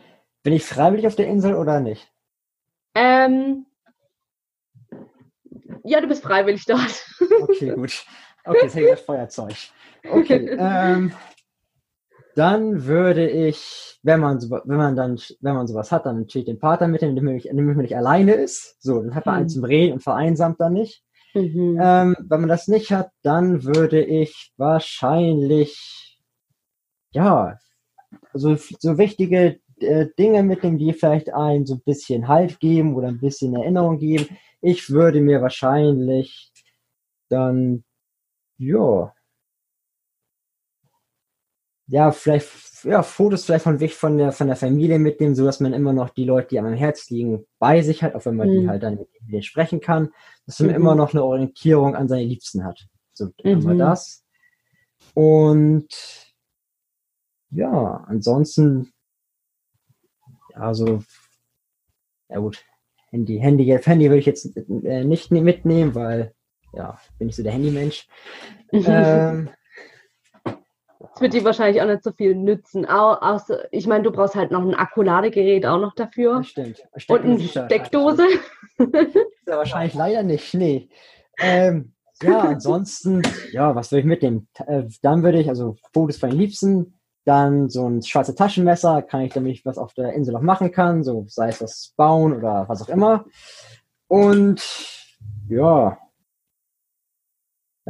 Bin 0.42 0.52
ich 0.52 0.64
freiwillig 0.64 1.06
auf 1.06 1.16
der 1.16 1.26
Insel 1.26 1.54
oder 1.54 1.80
nicht? 1.80 2.12
Ähm, 2.94 3.66
ja, 5.84 6.00
du 6.00 6.06
bist 6.06 6.22
freiwillig 6.22 6.64
dort. 6.66 7.06
Okay, 7.42 7.74
gut. 7.74 8.04
Okay, 8.44 8.58
jetzt 8.62 8.76
ich 8.76 8.90
das 8.90 9.00
Feuerzeug. 9.00 9.54
Okay. 10.08 10.48
ähm, 10.58 11.12
dann 12.34 12.86
würde 12.86 13.28
ich, 13.28 13.98
wenn 14.02 14.20
man, 14.20 14.40
so, 14.40 14.50
wenn 14.50 14.76
man 14.76 14.96
dann, 14.96 15.18
wenn 15.40 15.54
man 15.54 15.66
sowas 15.66 15.92
hat, 15.92 16.06
dann 16.06 16.20
natürlich 16.20 16.46
den 16.46 16.58
Partner 16.58 16.88
mit, 16.88 17.02
dem 17.02 17.14
man 17.14 17.76
nicht 17.76 17.96
alleine 17.96 18.34
ist. 18.34 18.76
So, 18.80 19.02
dann 19.02 19.14
hat 19.14 19.26
man 19.26 19.34
mhm. 19.34 19.40
einen 19.40 19.48
zum 19.48 19.64
Reden 19.64 19.92
und 19.94 20.02
vereinsamt 20.02 20.60
dann 20.60 20.74
nicht. 20.74 21.02
Mhm. 21.34 21.78
Ähm, 21.80 22.16
wenn 22.18 22.40
man 22.40 22.48
das 22.48 22.68
nicht 22.68 22.92
hat, 22.92 23.10
dann 23.22 23.64
würde 23.64 24.02
ich 24.04 24.52
wahrscheinlich, 24.56 26.18
ja, 27.12 27.58
so, 28.32 28.56
so 28.56 28.98
wichtige 28.98 29.60
äh, 29.80 30.06
Dinge 30.18 30.42
mitnehmen, 30.42 30.78
die 30.78 30.92
vielleicht 30.92 31.32
einen 31.32 31.66
so 31.66 31.74
ein 31.74 31.82
bisschen 31.84 32.28
Halt 32.28 32.60
geben 32.60 32.94
oder 32.94 33.08
ein 33.08 33.20
bisschen 33.20 33.54
Erinnerung 33.54 33.98
geben. 33.98 34.36
Ich 34.60 34.90
würde 34.90 35.20
mir 35.20 35.40
wahrscheinlich 35.40 36.52
dann, 37.28 37.84
ja, 38.58 39.12
ja, 41.90 42.12
vielleicht, 42.12 42.84
ja, 42.84 43.02
Fotos 43.02 43.44
vielleicht 43.44 43.64
von 43.64 43.80
Weg 43.80 43.92
von 43.92 44.16
der, 44.16 44.30
von 44.30 44.46
der 44.46 44.56
Familie 44.56 44.98
mitnehmen, 44.98 45.34
so 45.34 45.44
dass 45.44 45.58
man 45.58 45.72
immer 45.72 45.92
noch 45.92 46.10
die 46.10 46.24
Leute, 46.24 46.48
die 46.50 46.60
am 46.60 46.72
Herz 46.72 47.10
liegen, 47.10 47.44
bei 47.58 47.82
sich 47.82 48.02
hat, 48.02 48.14
auch 48.14 48.24
wenn 48.24 48.36
man 48.36 48.48
mhm. 48.48 48.60
die 48.60 48.68
halt 48.68 48.82
dann 48.82 48.94
mit 48.94 49.08
denen 49.28 49.42
sprechen 49.42 49.80
kann, 49.80 50.10
dass 50.46 50.60
man 50.60 50.70
mhm. 50.70 50.76
immer 50.76 50.94
noch 50.94 51.12
eine 51.12 51.24
Orientierung 51.24 51.96
an 51.96 52.08
seine 52.08 52.24
Liebsten 52.24 52.64
hat. 52.64 52.86
So 53.12 53.26
mhm. 53.42 53.50
haben 53.50 53.66
wir 53.66 53.74
das. 53.74 54.24
Und 55.14 55.88
ja, 57.50 58.04
ansonsten, 58.06 58.92
ja, 60.54 60.72
so, 60.72 61.02
ja 62.28 62.38
gut, 62.38 62.64
Handy, 63.10 63.38
Handy, 63.38 63.64
Handy 63.66 64.04
würde 64.04 64.18
ich 64.18 64.26
jetzt 64.26 64.56
äh, 64.56 65.04
nicht 65.04 65.32
mitnehmen, 65.32 65.96
weil, 65.96 66.34
ja, 66.72 67.00
bin 67.18 67.28
ich 67.28 67.34
so 67.34 67.42
der 67.42 67.52
Handymensch. 67.52 68.06
ähm, 68.72 69.50
das 71.12 71.20
wird 71.20 71.34
dir 71.34 71.44
wahrscheinlich 71.44 71.82
auch 71.82 71.86
nicht 71.86 72.04
so 72.04 72.12
viel 72.12 72.34
nützen. 72.34 72.86
So, 72.86 73.54
ich 73.70 73.86
meine, 73.86 74.04
du 74.04 74.10
brauchst 74.10 74.34
halt 74.34 74.50
noch 74.50 74.62
ein 74.62 74.74
Akkuladegerät 74.74 75.66
auch 75.66 75.80
noch 75.80 75.94
dafür. 75.94 76.38
Das 76.38 76.48
stimmt. 76.48 76.82
Und 77.08 77.24
eine 77.24 77.40
Steckdose. 77.40 78.26
ja, 78.78 79.56
wahrscheinlich 79.56 79.94
leider 79.94 80.22
nicht. 80.22 80.54
Nee. 80.54 80.88
Ähm, 81.38 81.92
ja, 82.22 82.40
ansonsten, 82.40 83.22
ja, 83.52 83.74
was 83.74 83.90
würde 83.90 84.00
ich 84.00 84.06
mitnehmen? 84.06 84.48
Äh, 84.66 84.84
dann 85.02 85.22
würde 85.22 85.40
ich, 85.40 85.48
also 85.48 85.76
Fotos 85.92 86.18
von 86.18 86.30
den 86.30 86.38
Liebsten, 86.38 86.94
dann 87.24 87.68
so 87.68 87.88
ein 87.88 88.02
schwarzes 88.02 88.34
Taschenmesser, 88.34 89.02
kann 89.02 89.20
ich 89.22 89.32
damit 89.32 89.64
was 89.64 89.78
auf 89.78 89.94
der 89.94 90.14
Insel 90.14 90.32
noch 90.32 90.42
machen 90.42 90.72
kann, 90.72 91.04
so 91.04 91.24
sei 91.28 91.48
es 91.48 91.60
was 91.60 91.92
bauen 91.96 92.32
oder 92.32 92.68
was 92.68 92.82
auch 92.82 92.88
immer. 92.88 93.24
Und 94.08 94.62
ja, 95.48 95.98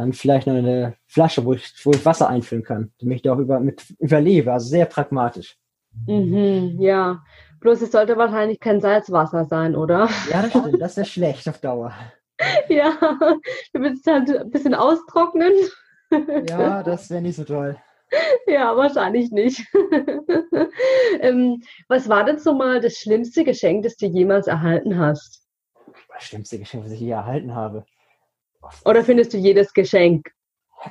dann 0.01 0.13
vielleicht 0.13 0.47
noch 0.47 0.55
eine 0.55 0.95
Flasche, 1.07 1.45
wo 1.45 1.53
ich, 1.53 1.73
wo 1.85 1.91
ich 1.91 2.05
Wasser 2.05 2.29
einfüllen 2.29 2.65
kann, 2.65 2.93
damit 2.99 3.17
ich 3.17 3.23
da 3.23 3.35
auch 3.35 3.39
über, 3.39 3.61
mit 3.61 3.85
überlebe. 3.99 4.53
Also 4.53 4.69
sehr 4.69 4.87
pragmatisch. 4.87 5.57
Mhm, 6.07 6.77
ja, 6.81 7.23
bloß 7.61 7.83
es 7.83 7.93
sollte 7.93 8.17
wahrscheinlich 8.17 8.61
kein 8.61 8.81
Salzwasser 8.81 9.45
sein, 9.45 9.77
oder? 9.77 10.09
Ja, 10.31 10.43
das 10.43 10.51
stimmt. 10.51 10.81
Das 10.81 10.93
ist 10.93 10.97
ja 10.97 11.05
schlecht 11.05 11.49
auf 11.49 11.59
Dauer. 11.59 11.93
ja, 12.69 12.97
du 13.73 13.81
willst 13.81 14.07
halt 14.07 14.31
ein 14.31 14.51
bisschen 14.51 14.75
austrocknen. 14.75 15.53
ja, 16.49 16.83
das 16.83 17.11
wäre 17.11 17.21
nicht 17.21 17.37
so 17.37 17.45
toll. 17.45 17.77
ja, 18.47 18.77
wahrscheinlich 18.77 19.31
nicht. 19.31 19.67
ähm, 21.21 21.63
was 21.89 22.09
war 22.09 22.25
denn 22.25 22.39
so 22.39 22.55
mal 22.55 22.81
das 22.81 22.95
schlimmste 22.95 23.45
Geschenk, 23.45 23.85
das 23.85 23.97
du 23.97 24.07
jemals 24.07 24.47
erhalten 24.47 24.99
hast? 24.99 25.47
Das 26.15 26.25
schlimmste 26.25 26.59
Geschenk, 26.59 26.85
was 26.85 26.93
ich 26.93 27.01
je 27.01 27.11
erhalten 27.11 27.55
habe. 27.55 27.85
Oder 28.85 29.05
findest 29.05 29.33
du 29.33 29.39
jedes 29.39 29.73
Geschenk 29.73 30.31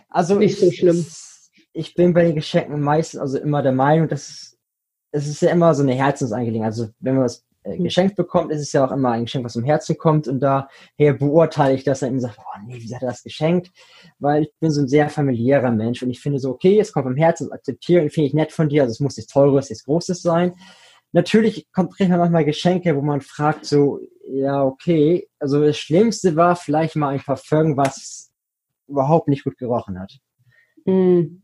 also 0.09 0.35
nicht 0.35 0.53
ich, 0.53 0.59
so 0.59 0.71
schlimm? 0.71 1.05
Ich 1.73 1.93
bin 1.95 2.13
bei 2.13 2.23
den 2.23 2.35
Geschenken 2.35 2.81
meistens 2.81 3.19
also 3.19 3.37
immer 3.37 3.61
der 3.61 3.71
Meinung, 3.71 4.07
dass 4.07 4.57
es 5.11 5.27
ist 5.27 5.41
ja 5.41 5.49
immer 5.51 5.73
so 5.73 5.83
eine 5.83 5.93
Herzensangelegenheit. 5.93 6.71
Also 6.71 6.89
wenn 6.99 7.15
man 7.15 7.25
was 7.25 7.45
äh, 7.63 7.75
Hm. 7.75 7.83
geschenkt 7.83 8.15
bekommt, 8.15 8.51
ist 8.51 8.61
es 8.61 8.71
ja 8.71 8.85
auch 8.85 8.91
immer 8.91 9.11
ein 9.11 9.25
Geschenk, 9.25 9.45
was 9.45 9.53
vom 9.53 9.63
Herzen 9.63 9.97
kommt. 9.97 10.27
Und 10.27 10.39
daher 10.39 11.13
beurteile 11.13 11.75
ich 11.75 11.83
das 11.83 11.99
dann 11.99 12.13
und 12.13 12.19
sage, 12.19 12.35
oh 12.37 12.59
nee, 12.65 12.79
wie 12.79 12.95
hat 12.95 13.01
er 13.01 13.09
das 13.09 13.23
geschenkt? 13.23 13.71
Weil 14.19 14.43
ich 14.43 14.53
bin 14.59 14.71
so 14.71 14.81
ein 14.81 14.87
sehr 14.87 15.09
familiärer 15.09 15.71
Mensch 15.71 16.01
und 16.03 16.09
ich 16.09 16.19
finde 16.19 16.39
so, 16.39 16.51
okay, 16.51 16.79
es 16.79 16.93
kommt 16.93 17.05
vom 17.05 17.15
Herzen, 17.17 17.45
das 17.45 17.53
akzeptiere 17.53 18.03
und 18.03 18.13
finde 18.13 18.27
ich 18.27 18.33
nett 18.33 18.51
von 18.51 18.69
dir. 18.69 18.83
Also 18.83 18.91
es 18.91 18.99
muss 18.99 19.17
nichts 19.17 19.31
Teures, 19.31 19.69
nichts 19.69 19.85
Großes 19.85 20.21
sein. 20.21 20.53
Natürlich 21.11 21.67
kommt 21.73 21.93
manchmal 21.99 22.45
Geschenke, 22.45 22.95
wo 22.95 23.01
man 23.01 23.21
fragt 23.21 23.65
so, 23.65 23.99
ja, 24.31 24.63
okay. 24.63 25.27
Also 25.39 25.63
das 25.63 25.77
Schlimmste 25.77 26.35
war 26.35 26.55
vielleicht 26.55 26.95
mal 26.95 27.09
ein 27.09 27.19
Parfum, 27.19 27.75
was 27.77 28.31
überhaupt 28.87 29.27
nicht 29.27 29.43
gut 29.43 29.57
gerochen 29.57 29.99
hat. 29.99 30.13
Hm. 30.85 31.41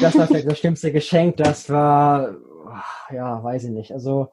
Das 0.00 0.16
war 0.16 0.26
vielleicht 0.26 0.46
das 0.50 0.58
schlimmste 0.58 0.92
Geschenk. 0.92 1.38
Das 1.38 1.68
war, 1.68 2.36
ja, 3.12 3.42
weiß 3.42 3.64
ich 3.64 3.70
nicht. 3.70 3.92
Also 3.92 4.28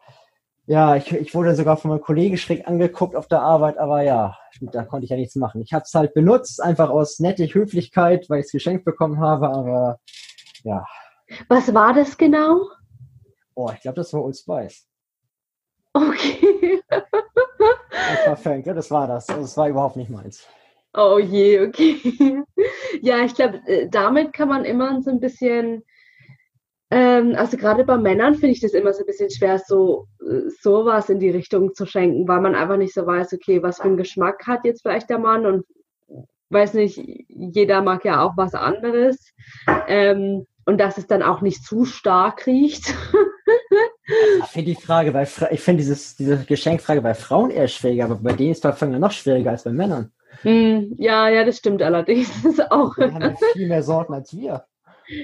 ja, 0.68 0.96
ich, 0.96 1.12
ich 1.12 1.34
wurde 1.34 1.56
sogar 1.56 1.78
von 1.78 1.90
meinem 1.90 2.02
Kollegen 2.02 2.38
schräg 2.38 2.68
angeguckt 2.68 3.16
auf 3.16 3.28
der 3.28 3.42
Arbeit, 3.42 3.78
aber 3.78 4.04
ja, 4.04 4.38
da 4.60 4.84
konnte 4.84 5.06
ich 5.06 5.10
ja 5.10 5.18
nichts 5.18 5.36
machen. 5.36 5.62
Ich 5.62 5.74
habe 5.74 5.84
es 5.84 5.94
halt 5.94 6.14
benutzt, 6.14 6.62
einfach 6.62 6.90
aus 6.90 7.20
nette 7.20 7.46
Höflichkeit, 7.46 8.30
weil 8.30 8.42
ich 8.42 8.48
es 8.48 8.52
geschenkt 8.52 8.84
bekommen 8.84 9.20
habe, 9.20 9.50
aber 9.50 10.00
ja. 10.64 10.86
Was 11.48 11.74
war 11.74 11.94
das 11.94 12.18
genau? 12.18 12.68
Oh, 13.56 13.72
ich 13.74 13.82
glaube, 13.82 13.96
das 13.96 14.14
war 14.14 14.24
Old 14.24 14.38
Spice. 14.38 14.88
Okay. 15.94 16.82
Das 18.26 18.46
war 18.46 18.56
ja, 18.58 18.74
das 18.74 18.92
war 18.92 19.08
das. 19.08 19.30
Also, 19.30 19.42
das 19.42 19.58
war 19.58 19.70
überhaupt 19.70 19.96
nicht 19.96 20.10
meins. 20.10 20.48
Oh 20.94 21.20
je, 21.20 21.62
okay. 21.62 21.96
Ja, 23.02 23.24
ich 23.24 23.36
glaube, 23.36 23.62
äh, 23.68 23.88
damit 23.90 24.34
kann 24.34 24.50
man 24.50 24.66
immer 24.66 25.02
so 25.02 25.12
ein 25.12 25.20
bisschen, 25.20 25.84
ähm, 26.90 27.36
also 27.38 27.58
gerade 27.58 27.84
bei 27.84 27.98
Männern 27.98 28.34
finde 28.34 28.54
ich 28.54 28.62
das 28.62 28.74
immer 28.74 28.94
so 28.94 29.02
ein 29.02 29.06
bisschen 29.06 29.30
schwer, 29.30 29.60
so 29.60 30.08
äh, 30.22 30.50
sowas 30.62 31.10
in 31.10 31.20
die 31.20 31.30
Richtung 31.30 31.76
zu 31.76 31.86
schenken, 31.86 32.28
weil 32.28 32.42
man 32.42 32.56
einfach 32.56 32.78
nicht 32.78 32.94
so 32.94 33.06
weiß, 33.06 33.34
okay, 33.34 33.62
was 33.62 33.78
für 33.78 33.84
einen 33.84 33.98
Geschmack 33.98 34.48
hat 34.48 34.66
jetzt 34.66 34.82
vielleicht 34.82 35.10
der 35.10 35.20
Mann 35.20 35.46
und 35.46 35.66
weiß 36.50 36.74
nicht, 36.74 36.98
jeder 37.28 37.82
mag 37.82 38.06
ja 38.06 38.24
auch 38.24 38.36
was 38.38 38.56
anderes. 38.56 39.34
Ähm, 39.88 40.48
und 40.66 40.80
dass 40.80 40.98
es 40.98 41.08
dann 41.08 41.24
auch 41.24 41.42
nicht 41.42 41.64
zu 41.64 41.86
stark 41.86 42.48
riecht. 42.48 42.94
Ich 44.40 44.48
finde 44.52 44.72
die 44.74 44.82
Frage 44.82 45.12
bei 45.12 45.26
Fra 45.26 45.52
ich 45.52 45.62
finde 45.62 45.84
dieses, 45.84 46.16
diese 46.16 46.44
Geschenkfrage 46.46 47.02
bei 47.02 47.14
Frauen 47.14 47.52
eher 47.52 47.68
schwieriger, 47.68 48.06
aber 48.06 48.16
bei 48.16 48.34
denen 48.34 48.52
ist 48.52 48.62
Parfum 48.62 48.92
ja 48.92 49.00
noch 49.00 49.12
schwieriger 49.12 49.52
als 49.52 49.64
bei 49.64 49.72
Männern. 49.72 50.12
Hm, 50.44 50.96
ja, 50.98 51.30
ja, 51.30 51.44
das 51.46 51.58
stimmt 51.58 51.82
allerdings. 51.84 52.30
Das 52.44 52.54
ist 52.60 52.72
auch. 52.72 52.96
Die 52.98 53.12
haben 53.12 53.26
ja 53.26 53.36
viel 53.54 53.68
mehr 53.68 53.82
Sorten 53.82 54.14
als 54.14 54.36
wir. 54.36 54.68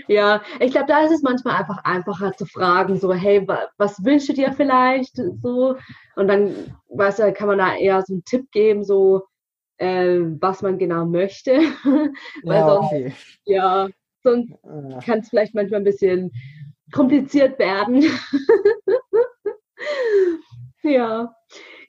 Ja, 0.08 0.41
ich 0.62 0.72
glaube, 0.72 0.88
da 0.88 1.04
ist 1.06 1.12
es 1.12 1.22
manchmal 1.24 1.56
einfach 1.58 1.84
einfacher 1.84 2.34
zu 2.38 2.46
fragen, 2.46 2.98
so, 3.00 3.13
hey, 3.13 3.46
wa 3.48 3.67
was 3.78 4.04
wünschst 4.04 4.30
du 4.30 4.34
dir 4.34 4.54
vielleicht? 4.54 5.15
So. 5.41 5.76
Und 6.15 6.28
dann, 6.28 6.56
weißt 6.89 7.19
du, 7.19 7.34
kann 7.34 7.48
man 7.48 7.58
da 7.58 7.76
eher 7.76 8.02
so 8.02 8.13
einen 8.13 8.24
Tipp 8.24 8.50
geben, 8.52 8.84
so, 8.86 9.24
äh, 9.78 10.19
was 10.39 10.62
man 10.62 10.78
genau 10.78 11.06
möchte. 11.06 11.60
Weil 12.46 12.60
Ja, 12.60 12.65
sonst, 12.65 12.93
okay. 12.93 13.13
ja, 13.46 13.89
sonst 14.24 14.54
Äh, 14.63 15.00
kann 15.06 15.19
es 15.19 15.30
vielleicht 15.30 15.54
manchmal 15.56 15.82
ein 15.82 15.86
bisschen 15.86 16.32
kompliziert 16.94 17.60
werden. 17.60 18.04
ja. 20.84 21.34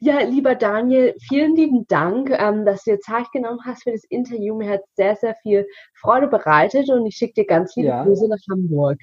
Ja, 0.00 0.20
lieber 0.20 0.54
Daniel, 0.54 1.14
vielen 1.28 1.56
lieben 1.56 1.86
Dank, 1.86 2.30
ähm, 2.30 2.66
dass 2.66 2.84
du 2.84 2.92
dir 2.92 3.00
Zeit 3.00 3.30
genommen 3.32 3.60
hast 3.64 3.84
für 3.84 3.92
das 3.92 4.04
Interview. 4.04 4.54
Mir 4.54 4.68
hat 4.68 4.82
sehr, 4.96 5.16
sehr 5.16 5.34
viel 5.36 5.66
Freude 5.94 6.26
bereitet 6.26 6.90
und 6.90 7.06
ich 7.06 7.16
schicke 7.16 7.34
dir 7.34 7.46
ganz 7.46 7.74
liebe 7.76 7.88
Ja. 7.88 8.04
Grüße 8.04 8.28
nach 8.28 8.38
Hamburg. 8.50 8.98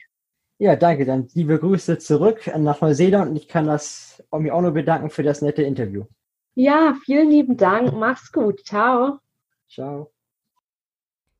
Ja, 0.59 0.75
danke. 0.75 1.05
Dann 1.05 1.27
liebe 1.33 1.57
Grüße 1.57 1.97
zurück 1.97 2.51
nach 2.55 2.81
Neuseeland 2.81 3.31
und 3.31 3.35
ich 3.35 3.47
kann 3.47 3.65
das 3.65 4.23
mich 4.31 4.51
auch 4.51 4.61
nur 4.61 4.71
bedanken 4.71 5.09
für 5.09 5.23
das 5.23 5.41
nette 5.41 5.63
Interview. 5.63 6.03
Ja, 6.53 6.95
vielen 7.03 7.31
lieben 7.31 7.57
Dank. 7.57 7.93
Mach's 7.93 8.31
gut. 8.31 8.63
Ciao. 8.65 9.17
Ciao. 9.67 10.10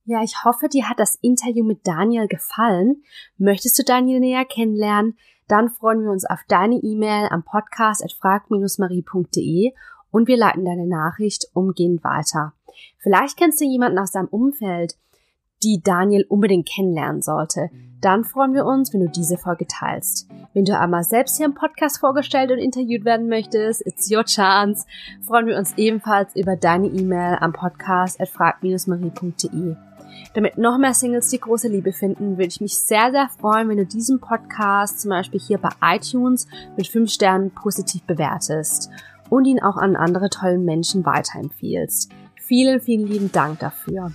Ja, 0.05 0.23
ich 0.23 0.43
hoffe, 0.43 0.67
dir 0.67 0.89
hat 0.89 0.99
das 0.99 1.15
Interview 1.21 1.63
mit 1.63 1.85
Daniel 1.85 2.27
gefallen. 2.27 3.03
Möchtest 3.37 3.77
du 3.77 3.83
Daniel 3.83 4.19
näher 4.19 4.45
kennenlernen? 4.45 5.15
Dann 5.47 5.69
freuen 5.69 6.03
wir 6.03 6.11
uns 6.11 6.25
auf 6.25 6.39
deine 6.47 6.75
E-Mail 6.75 7.27
am 7.29 7.43
Podcast 7.43 8.03
at 8.03 8.13
frag-marie.de 8.13 9.73
und 10.09 10.27
wir 10.27 10.37
leiten 10.37 10.65
deine 10.65 10.87
Nachricht 10.87 11.47
umgehend 11.53 12.03
weiter. 12.03 12.53
Vielleicht 12.97 13.37
kennst 13.37 13.61
du 13.61 13.65
jemanden 13.65 13.99
aus 13.99 14.11
deinem 14.11 14.27
Umfeld, 14.27 14.95
die 15.63 15.81
Daniel 15.83 16.25
unbedingt 16.27 16.67
kennenlernen 16.67 17.21
sollte. 17.21 17.69
Dann 18.01 18.23
freuen 18.23 18.53
wir 18.53 18.65
uns, 18.65 18.93
wenn 18.93 19.01
du 19.01 19.09
diese 19.09 19.37
Folge 19.37 19.67
teilst. 19.67 20.27
Wenn 20.53 20.65
du 20.65 20.77
einmal 20.77 21.03
selbst 21.03 21.37
hier 21.37 21.45
im 21.45 21.53
Podcast 21.53 21.99
vorgestellt 21.99 22.51
und 22.51 22.57
interviewt 22.57 23.05
werden 23.05 23.27
möchtest, 23.27 23.85
it's 23.85 24.11
your 24.11 24.23
chance, 24.23 24.85
freuen 25.21 25.45
wir 25.45 25.57
uns 25.57 25.77
ebenfalls 25.77 26.35
über 26.35 26.55
deine 26.55 26.87
E-Mail 26.87 27.37
am 27.39 27.53
Podcast 27.53 28.19
at 28.19 28.29
frag-marie.de. 28.29 29.75
Damit 30.33 30.57
noch 30.57 30.77
mehr 30.77 30.93
Singles 30.93 31.29
die 31.29 31.39
große 31.39 31.67
Liebe 31.67 31.93
finden, 31.93 32.37
würde 32.37 32.47
ich 32.47 32.61
mich 32.61 32.77
sehr, 32.77 33.11
sehr 33.11 33.29
freuen, 33.39 33.69
wenn 33.69 33.77
du 33.77 33.85
diesen 33.85 34.19
Podcast 34.19 35.01
zum 35.01 35.09
Beispiel 35.09 35.39
hier 35.39 35.57
bei 35.57 35.69
iTunes 35.81 36.47
mit 36.77 36.87
5 36.87 37.11
Sternen 37.11 37.51
positiv 37.51 38.03
bewertest 38.03 38.89
und 39.29 39.45
ihn 39.45 39.61
auch 39.61 39.77
an 39.77 39.95
andere 39.95 40.29
tollen 40.29 40.65
Menschen 40.65 41.05
weiterempfiehlst. 41.05 42.11
Vielen, 42.35 42.81
vielen 42.81 43.07
lieben 43.07 43.31
Dank 43.31 43.59
dafür. 43.59 44.11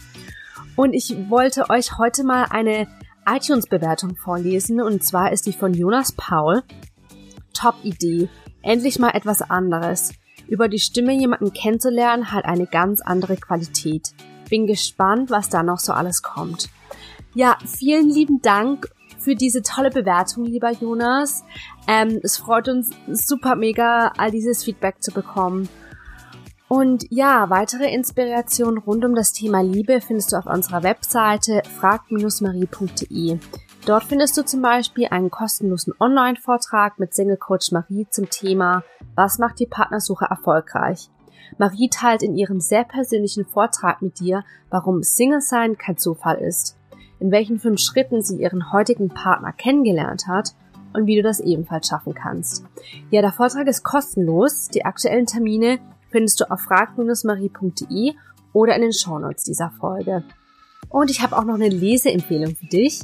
Und 0.77 0.93
ich 0.93 1.17
wollte 1.31 1.71
euch 1.71 1.97
heute 1.99 2.23
mal 2.23 2.47
eine 2.51 2.87
iTunes-Bewertung 3.27 4.15
vorlesen 4.17 4.81
und 4.81 5.03
zwar 5.03 5.33
ist 5.33 5.47
die 5.47 5.53
von 5.53 5.75
Jonas 5.75 6.13
Paul. 6.13 6.63
Top 7.55 7.75
Idee. 7.83 8.29
Endlich 8.63 8.99
mal 8.99 9.11
etwas 9.11 9.43
anderes. 9.43 10.13
Über 10.49 10.69
die 10.69 10.79
Stimme 10.79 11.13
jemanden 11.13 11.53
kennenzulernen 11.53 12.31
hat 12.31 12.45
eine 12.45 12.67
ganz 12.67 13.01
andere 13.01 13.37
Qualität. 13.37 14.13
Bin 14.49 14.67
gespannt, 14.67 15.31
was 15.31 15.49
da 15.49 15.63
noch 15.63 15.79
so 15.79 15.93
alles 15.93 16.23
kommt. 16.23 16.69
Ja, 17.35 17.59
vielen 17.67 18.09
lieben 18.09 18.41
Dank 18.43 18.89
für 19.19 19.35
diese 19.35 19.63
tolle 19.63 19.91
Bewertung, 19.91 20.45
lieber 20.45 20.71
Jonas. 20.71 21.45
Ähm, 21.89 22.21
es 22.23 22.37
freut 22.37 22.69
uns 22.69 22.91
super 23.09 23.57
mega, 23.57 24.13
all 24.17 24.31
dieses 24.31 24.65
Feedback 24.65 25.03
zu 25.03 25.13
bekommen. 25.13 25.69
Und 26.69 27.07
ja, 27.11 27.49
weitere 27.51 27.93
Inspirationen 27.93 28.79
rund 28.79 29.05
um 29.05 29.15
das 29.15 29.33
Thema 29.33 29.63
Liebe 29.63 30.01
findest 30.01 30.33
du 30.33 30.37
auf 30.37 30.47
unserer 30.47 30.83
Webseite 30.83 31.63
frag-marie.de. 31.79 33.39
Dort 33.85 34.05
findest 34.05 34.37
du 34.37 34.45
zum 34.45 34.63
Beispiel 34.63 35.07
einen 35.11 35.31
kostenlosen 35.31 35.95
Online-Vortrag 36.01 36.99
mit 36.99 37.15
Single 37.15 37.37
Coach 37.37 37.71
Marie 37.71 38.09
zum 38.11 38.29
Thema 38.31 38.83
Was 39.15 39.39
macht 39.39 39.61
die 39.61 39.67
Partnersuche 39.67 40.25
erfolgreich? 40.25 41.09
Marie 41.59 41.89
teilt 41.89 42.23
in 42.23 42.37
ihrem 42.37 42.61
sehr 42.61 42.85
persönlichen 42.85 43.45
Vortrag 43.45 44.03
mit 44.03 44.21
dir, 44.21 44.45
warum 44.71 45.03
Single 45.03 45.41
sein 45.41 45.79
kein 45.79 45.97
Zufall 45.97 46.39
ist, 46.39 46.77
in 47.19 47.31
welchen 47.31 47.59
fünf 47.59 47.81
Schritten 47.81 48.23
sie 48.23 48.37
ihren 48.37 48.73
heutigen 48.73 49.09
Partner 49.09 49.53
kennengelernt 49.53 50.27
hat 50.27 50.55
und 50.93 51.07
wie 51.07 51.17
du 51.17 51.23
das 51.23 51.41
ebenfalls 51.41 51.89
schaffen 51.89 52.15
kannst. 52.15 52.65
Ja, 53.11 53.21
der 53.21 53.33
Vortrag 53.33 53.67
ist 53.67 53.83
kostenlos. 53.83 54.69
Die 54.69 54.85
aktuellen 54.85 55.27
Termine 55.27 55.79
findest 56.11 56.41
du 56.41 56.51
auf 56.51 56.61
frag-marie.de 56.61 58.15
oder 58.53 58.75
in 58.75 58.83
den 58.83 58.93
Shownotes 58.93 59.45
dieser 59.45 59.71
Folge. 59.71 60.25
Und 60.89 61.11
ich 61.11 61.21
habe 61.23 61.37
auch 61.37 61.45
noch 61.45 61.55
eine 61.55 61.69
Leseempfehlung 61.69 62.57
für 62.57 62.67
dich. 62.67 63.01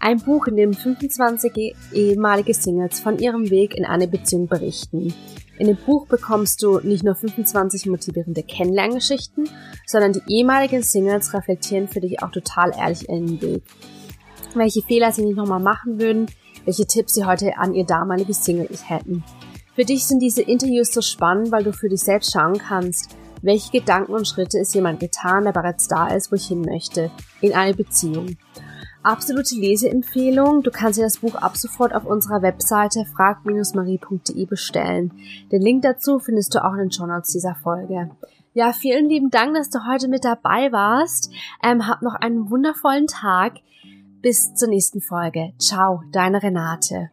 Ein 0.00 0.18
Buch, 0.18 0.46
in 0.46 0.56
dem 0.56 0.74
25 0.74 1.74
ehemalige 1.92 2.54
Singles 2.54 3.00
von 3.00 3.18
ihrem 3.18 3.50
Weg 3.50 3.76
in 3.76 3.84
eine 3.84 4.08
Beziehung 4.08 4.48
berichten. 4.48 5.14
In 5.58 5.66
dem 5.68 5.76
Buch 5.76 6.06
bekommst 6.06 6.62
du 6.62 6.80
nicht 6.80 7.04
nur 7.04 7.14
25 7.14 7.86
motivierende 7.86 8.42
Kennenlerngeschichten, 8.42 9.48
sondern 9.86 10.12
die 10.12 10.22
ehemaligen 10.26 10.82
Singles 10.82 11.32
reflektieren 11.34 11.88
für 11.88 12.00
dich 12.00 12.22
auch 12.22 12.30
total 12.30 12.72
ehrlich 12.76 13.08
ihren 13.08 13.40
Weg. 13.40 13.62
Welche 14.54 14.82
Fehler 14.82 15.12
sie 15.12 15.24
nicht 15.24 15.36
nochmal 15.36 15.60
machen 15.60 16.00
würden, 16.00 16.26
welche 16.64 16.86
Tipps 16.86 17.14
sie 17.14 17.24
heute 17.24 17.58
an 17.58 17.74
ihr 17.74 17.84
damaliges 17.84 18.44
Single-Ich 18.44 18.88
hätten. 18.88 19.24
Für 19.74 19.84
dich 19.84 20.04
sind 20.04 20.20
diese 20.20 20.42
Interviews 20.42 20.92
so 20.92 21.00
spannend, 21.00 21.50
weil 21.50 21.64
du 21.64 21.72
für 21.72 21.88
dich 21.88 22.00
selbst 22.00 22.32
schauen 22.32 22.58
kannst, 22.58 23.16
welche 23.42 23.70
Gedanken 23.70 24.12
und 24.12 24.26
Schritte 24.26 24.58
ist 24.58 24.74
jemand 24.74 25.00
getan, 25.00 25.44
der 25.44 25.52
bereits 25.52 25.88
da 25.88 26.08
ist, 26.08 26.32
wo 26.32 26.36
ich 26.36 26.46
hin 26.46 26.62
möchte, 26.62 27.10
in 27.40 27.52
eine 27.52 27.74
Beziehung. 27.74 28.36
Absolute 29.02 29.56
Leseempfehlung. 29.56 30.62
Du 30.62 30.70
kannst 30.70 30.98
dir 30.98 31.02
das 31.02 31.18
Buch 31.18 31.34
ab 31.34 31.56
sofort 31.56 31.92
auf 31.92 32.04
unserer 32.04 32.40
Webseite 32.42 33.04
frag-marie.de 33.16 34.46
bestellen. 34.46 35.12
Den 35.50 35.60
Link 35.60 35.82
dazu 35.82 36.20
findest 36.20 36.54
du 36.54 36.64
auch 36.64 36.72
in 36.74 36.78
den 36.78 36.92
Shownotes 36.92 37.32
dieser 37.32 37.56
Folge. 37.56 38.10
Ja, 38.54 38.72
vielen 38.72 39.08
lieben 39.08 39.30
Dank, 39.30 39.56
dass 39.56 39.70
du 39.70 39.80
heute 39.90 40.06
mit 40.08 40.24
dabei 40.24 40.70
warst. 40.70 41.32
Ähm, 41.64 41.88
hab 41.88 42.02
noch 42.02 42.14
einen 42.14 42.50
wundervollen 42.50 43.08
Tag. 43.08 43.54
Bis 44.20 44.54
zur 44.54 44.68
nächsten 44.68 45.00
Folge. 45.00 45.52
Ciao, 45.58 46.02
deine 46.12 46.42
Renate. 46.42 47.10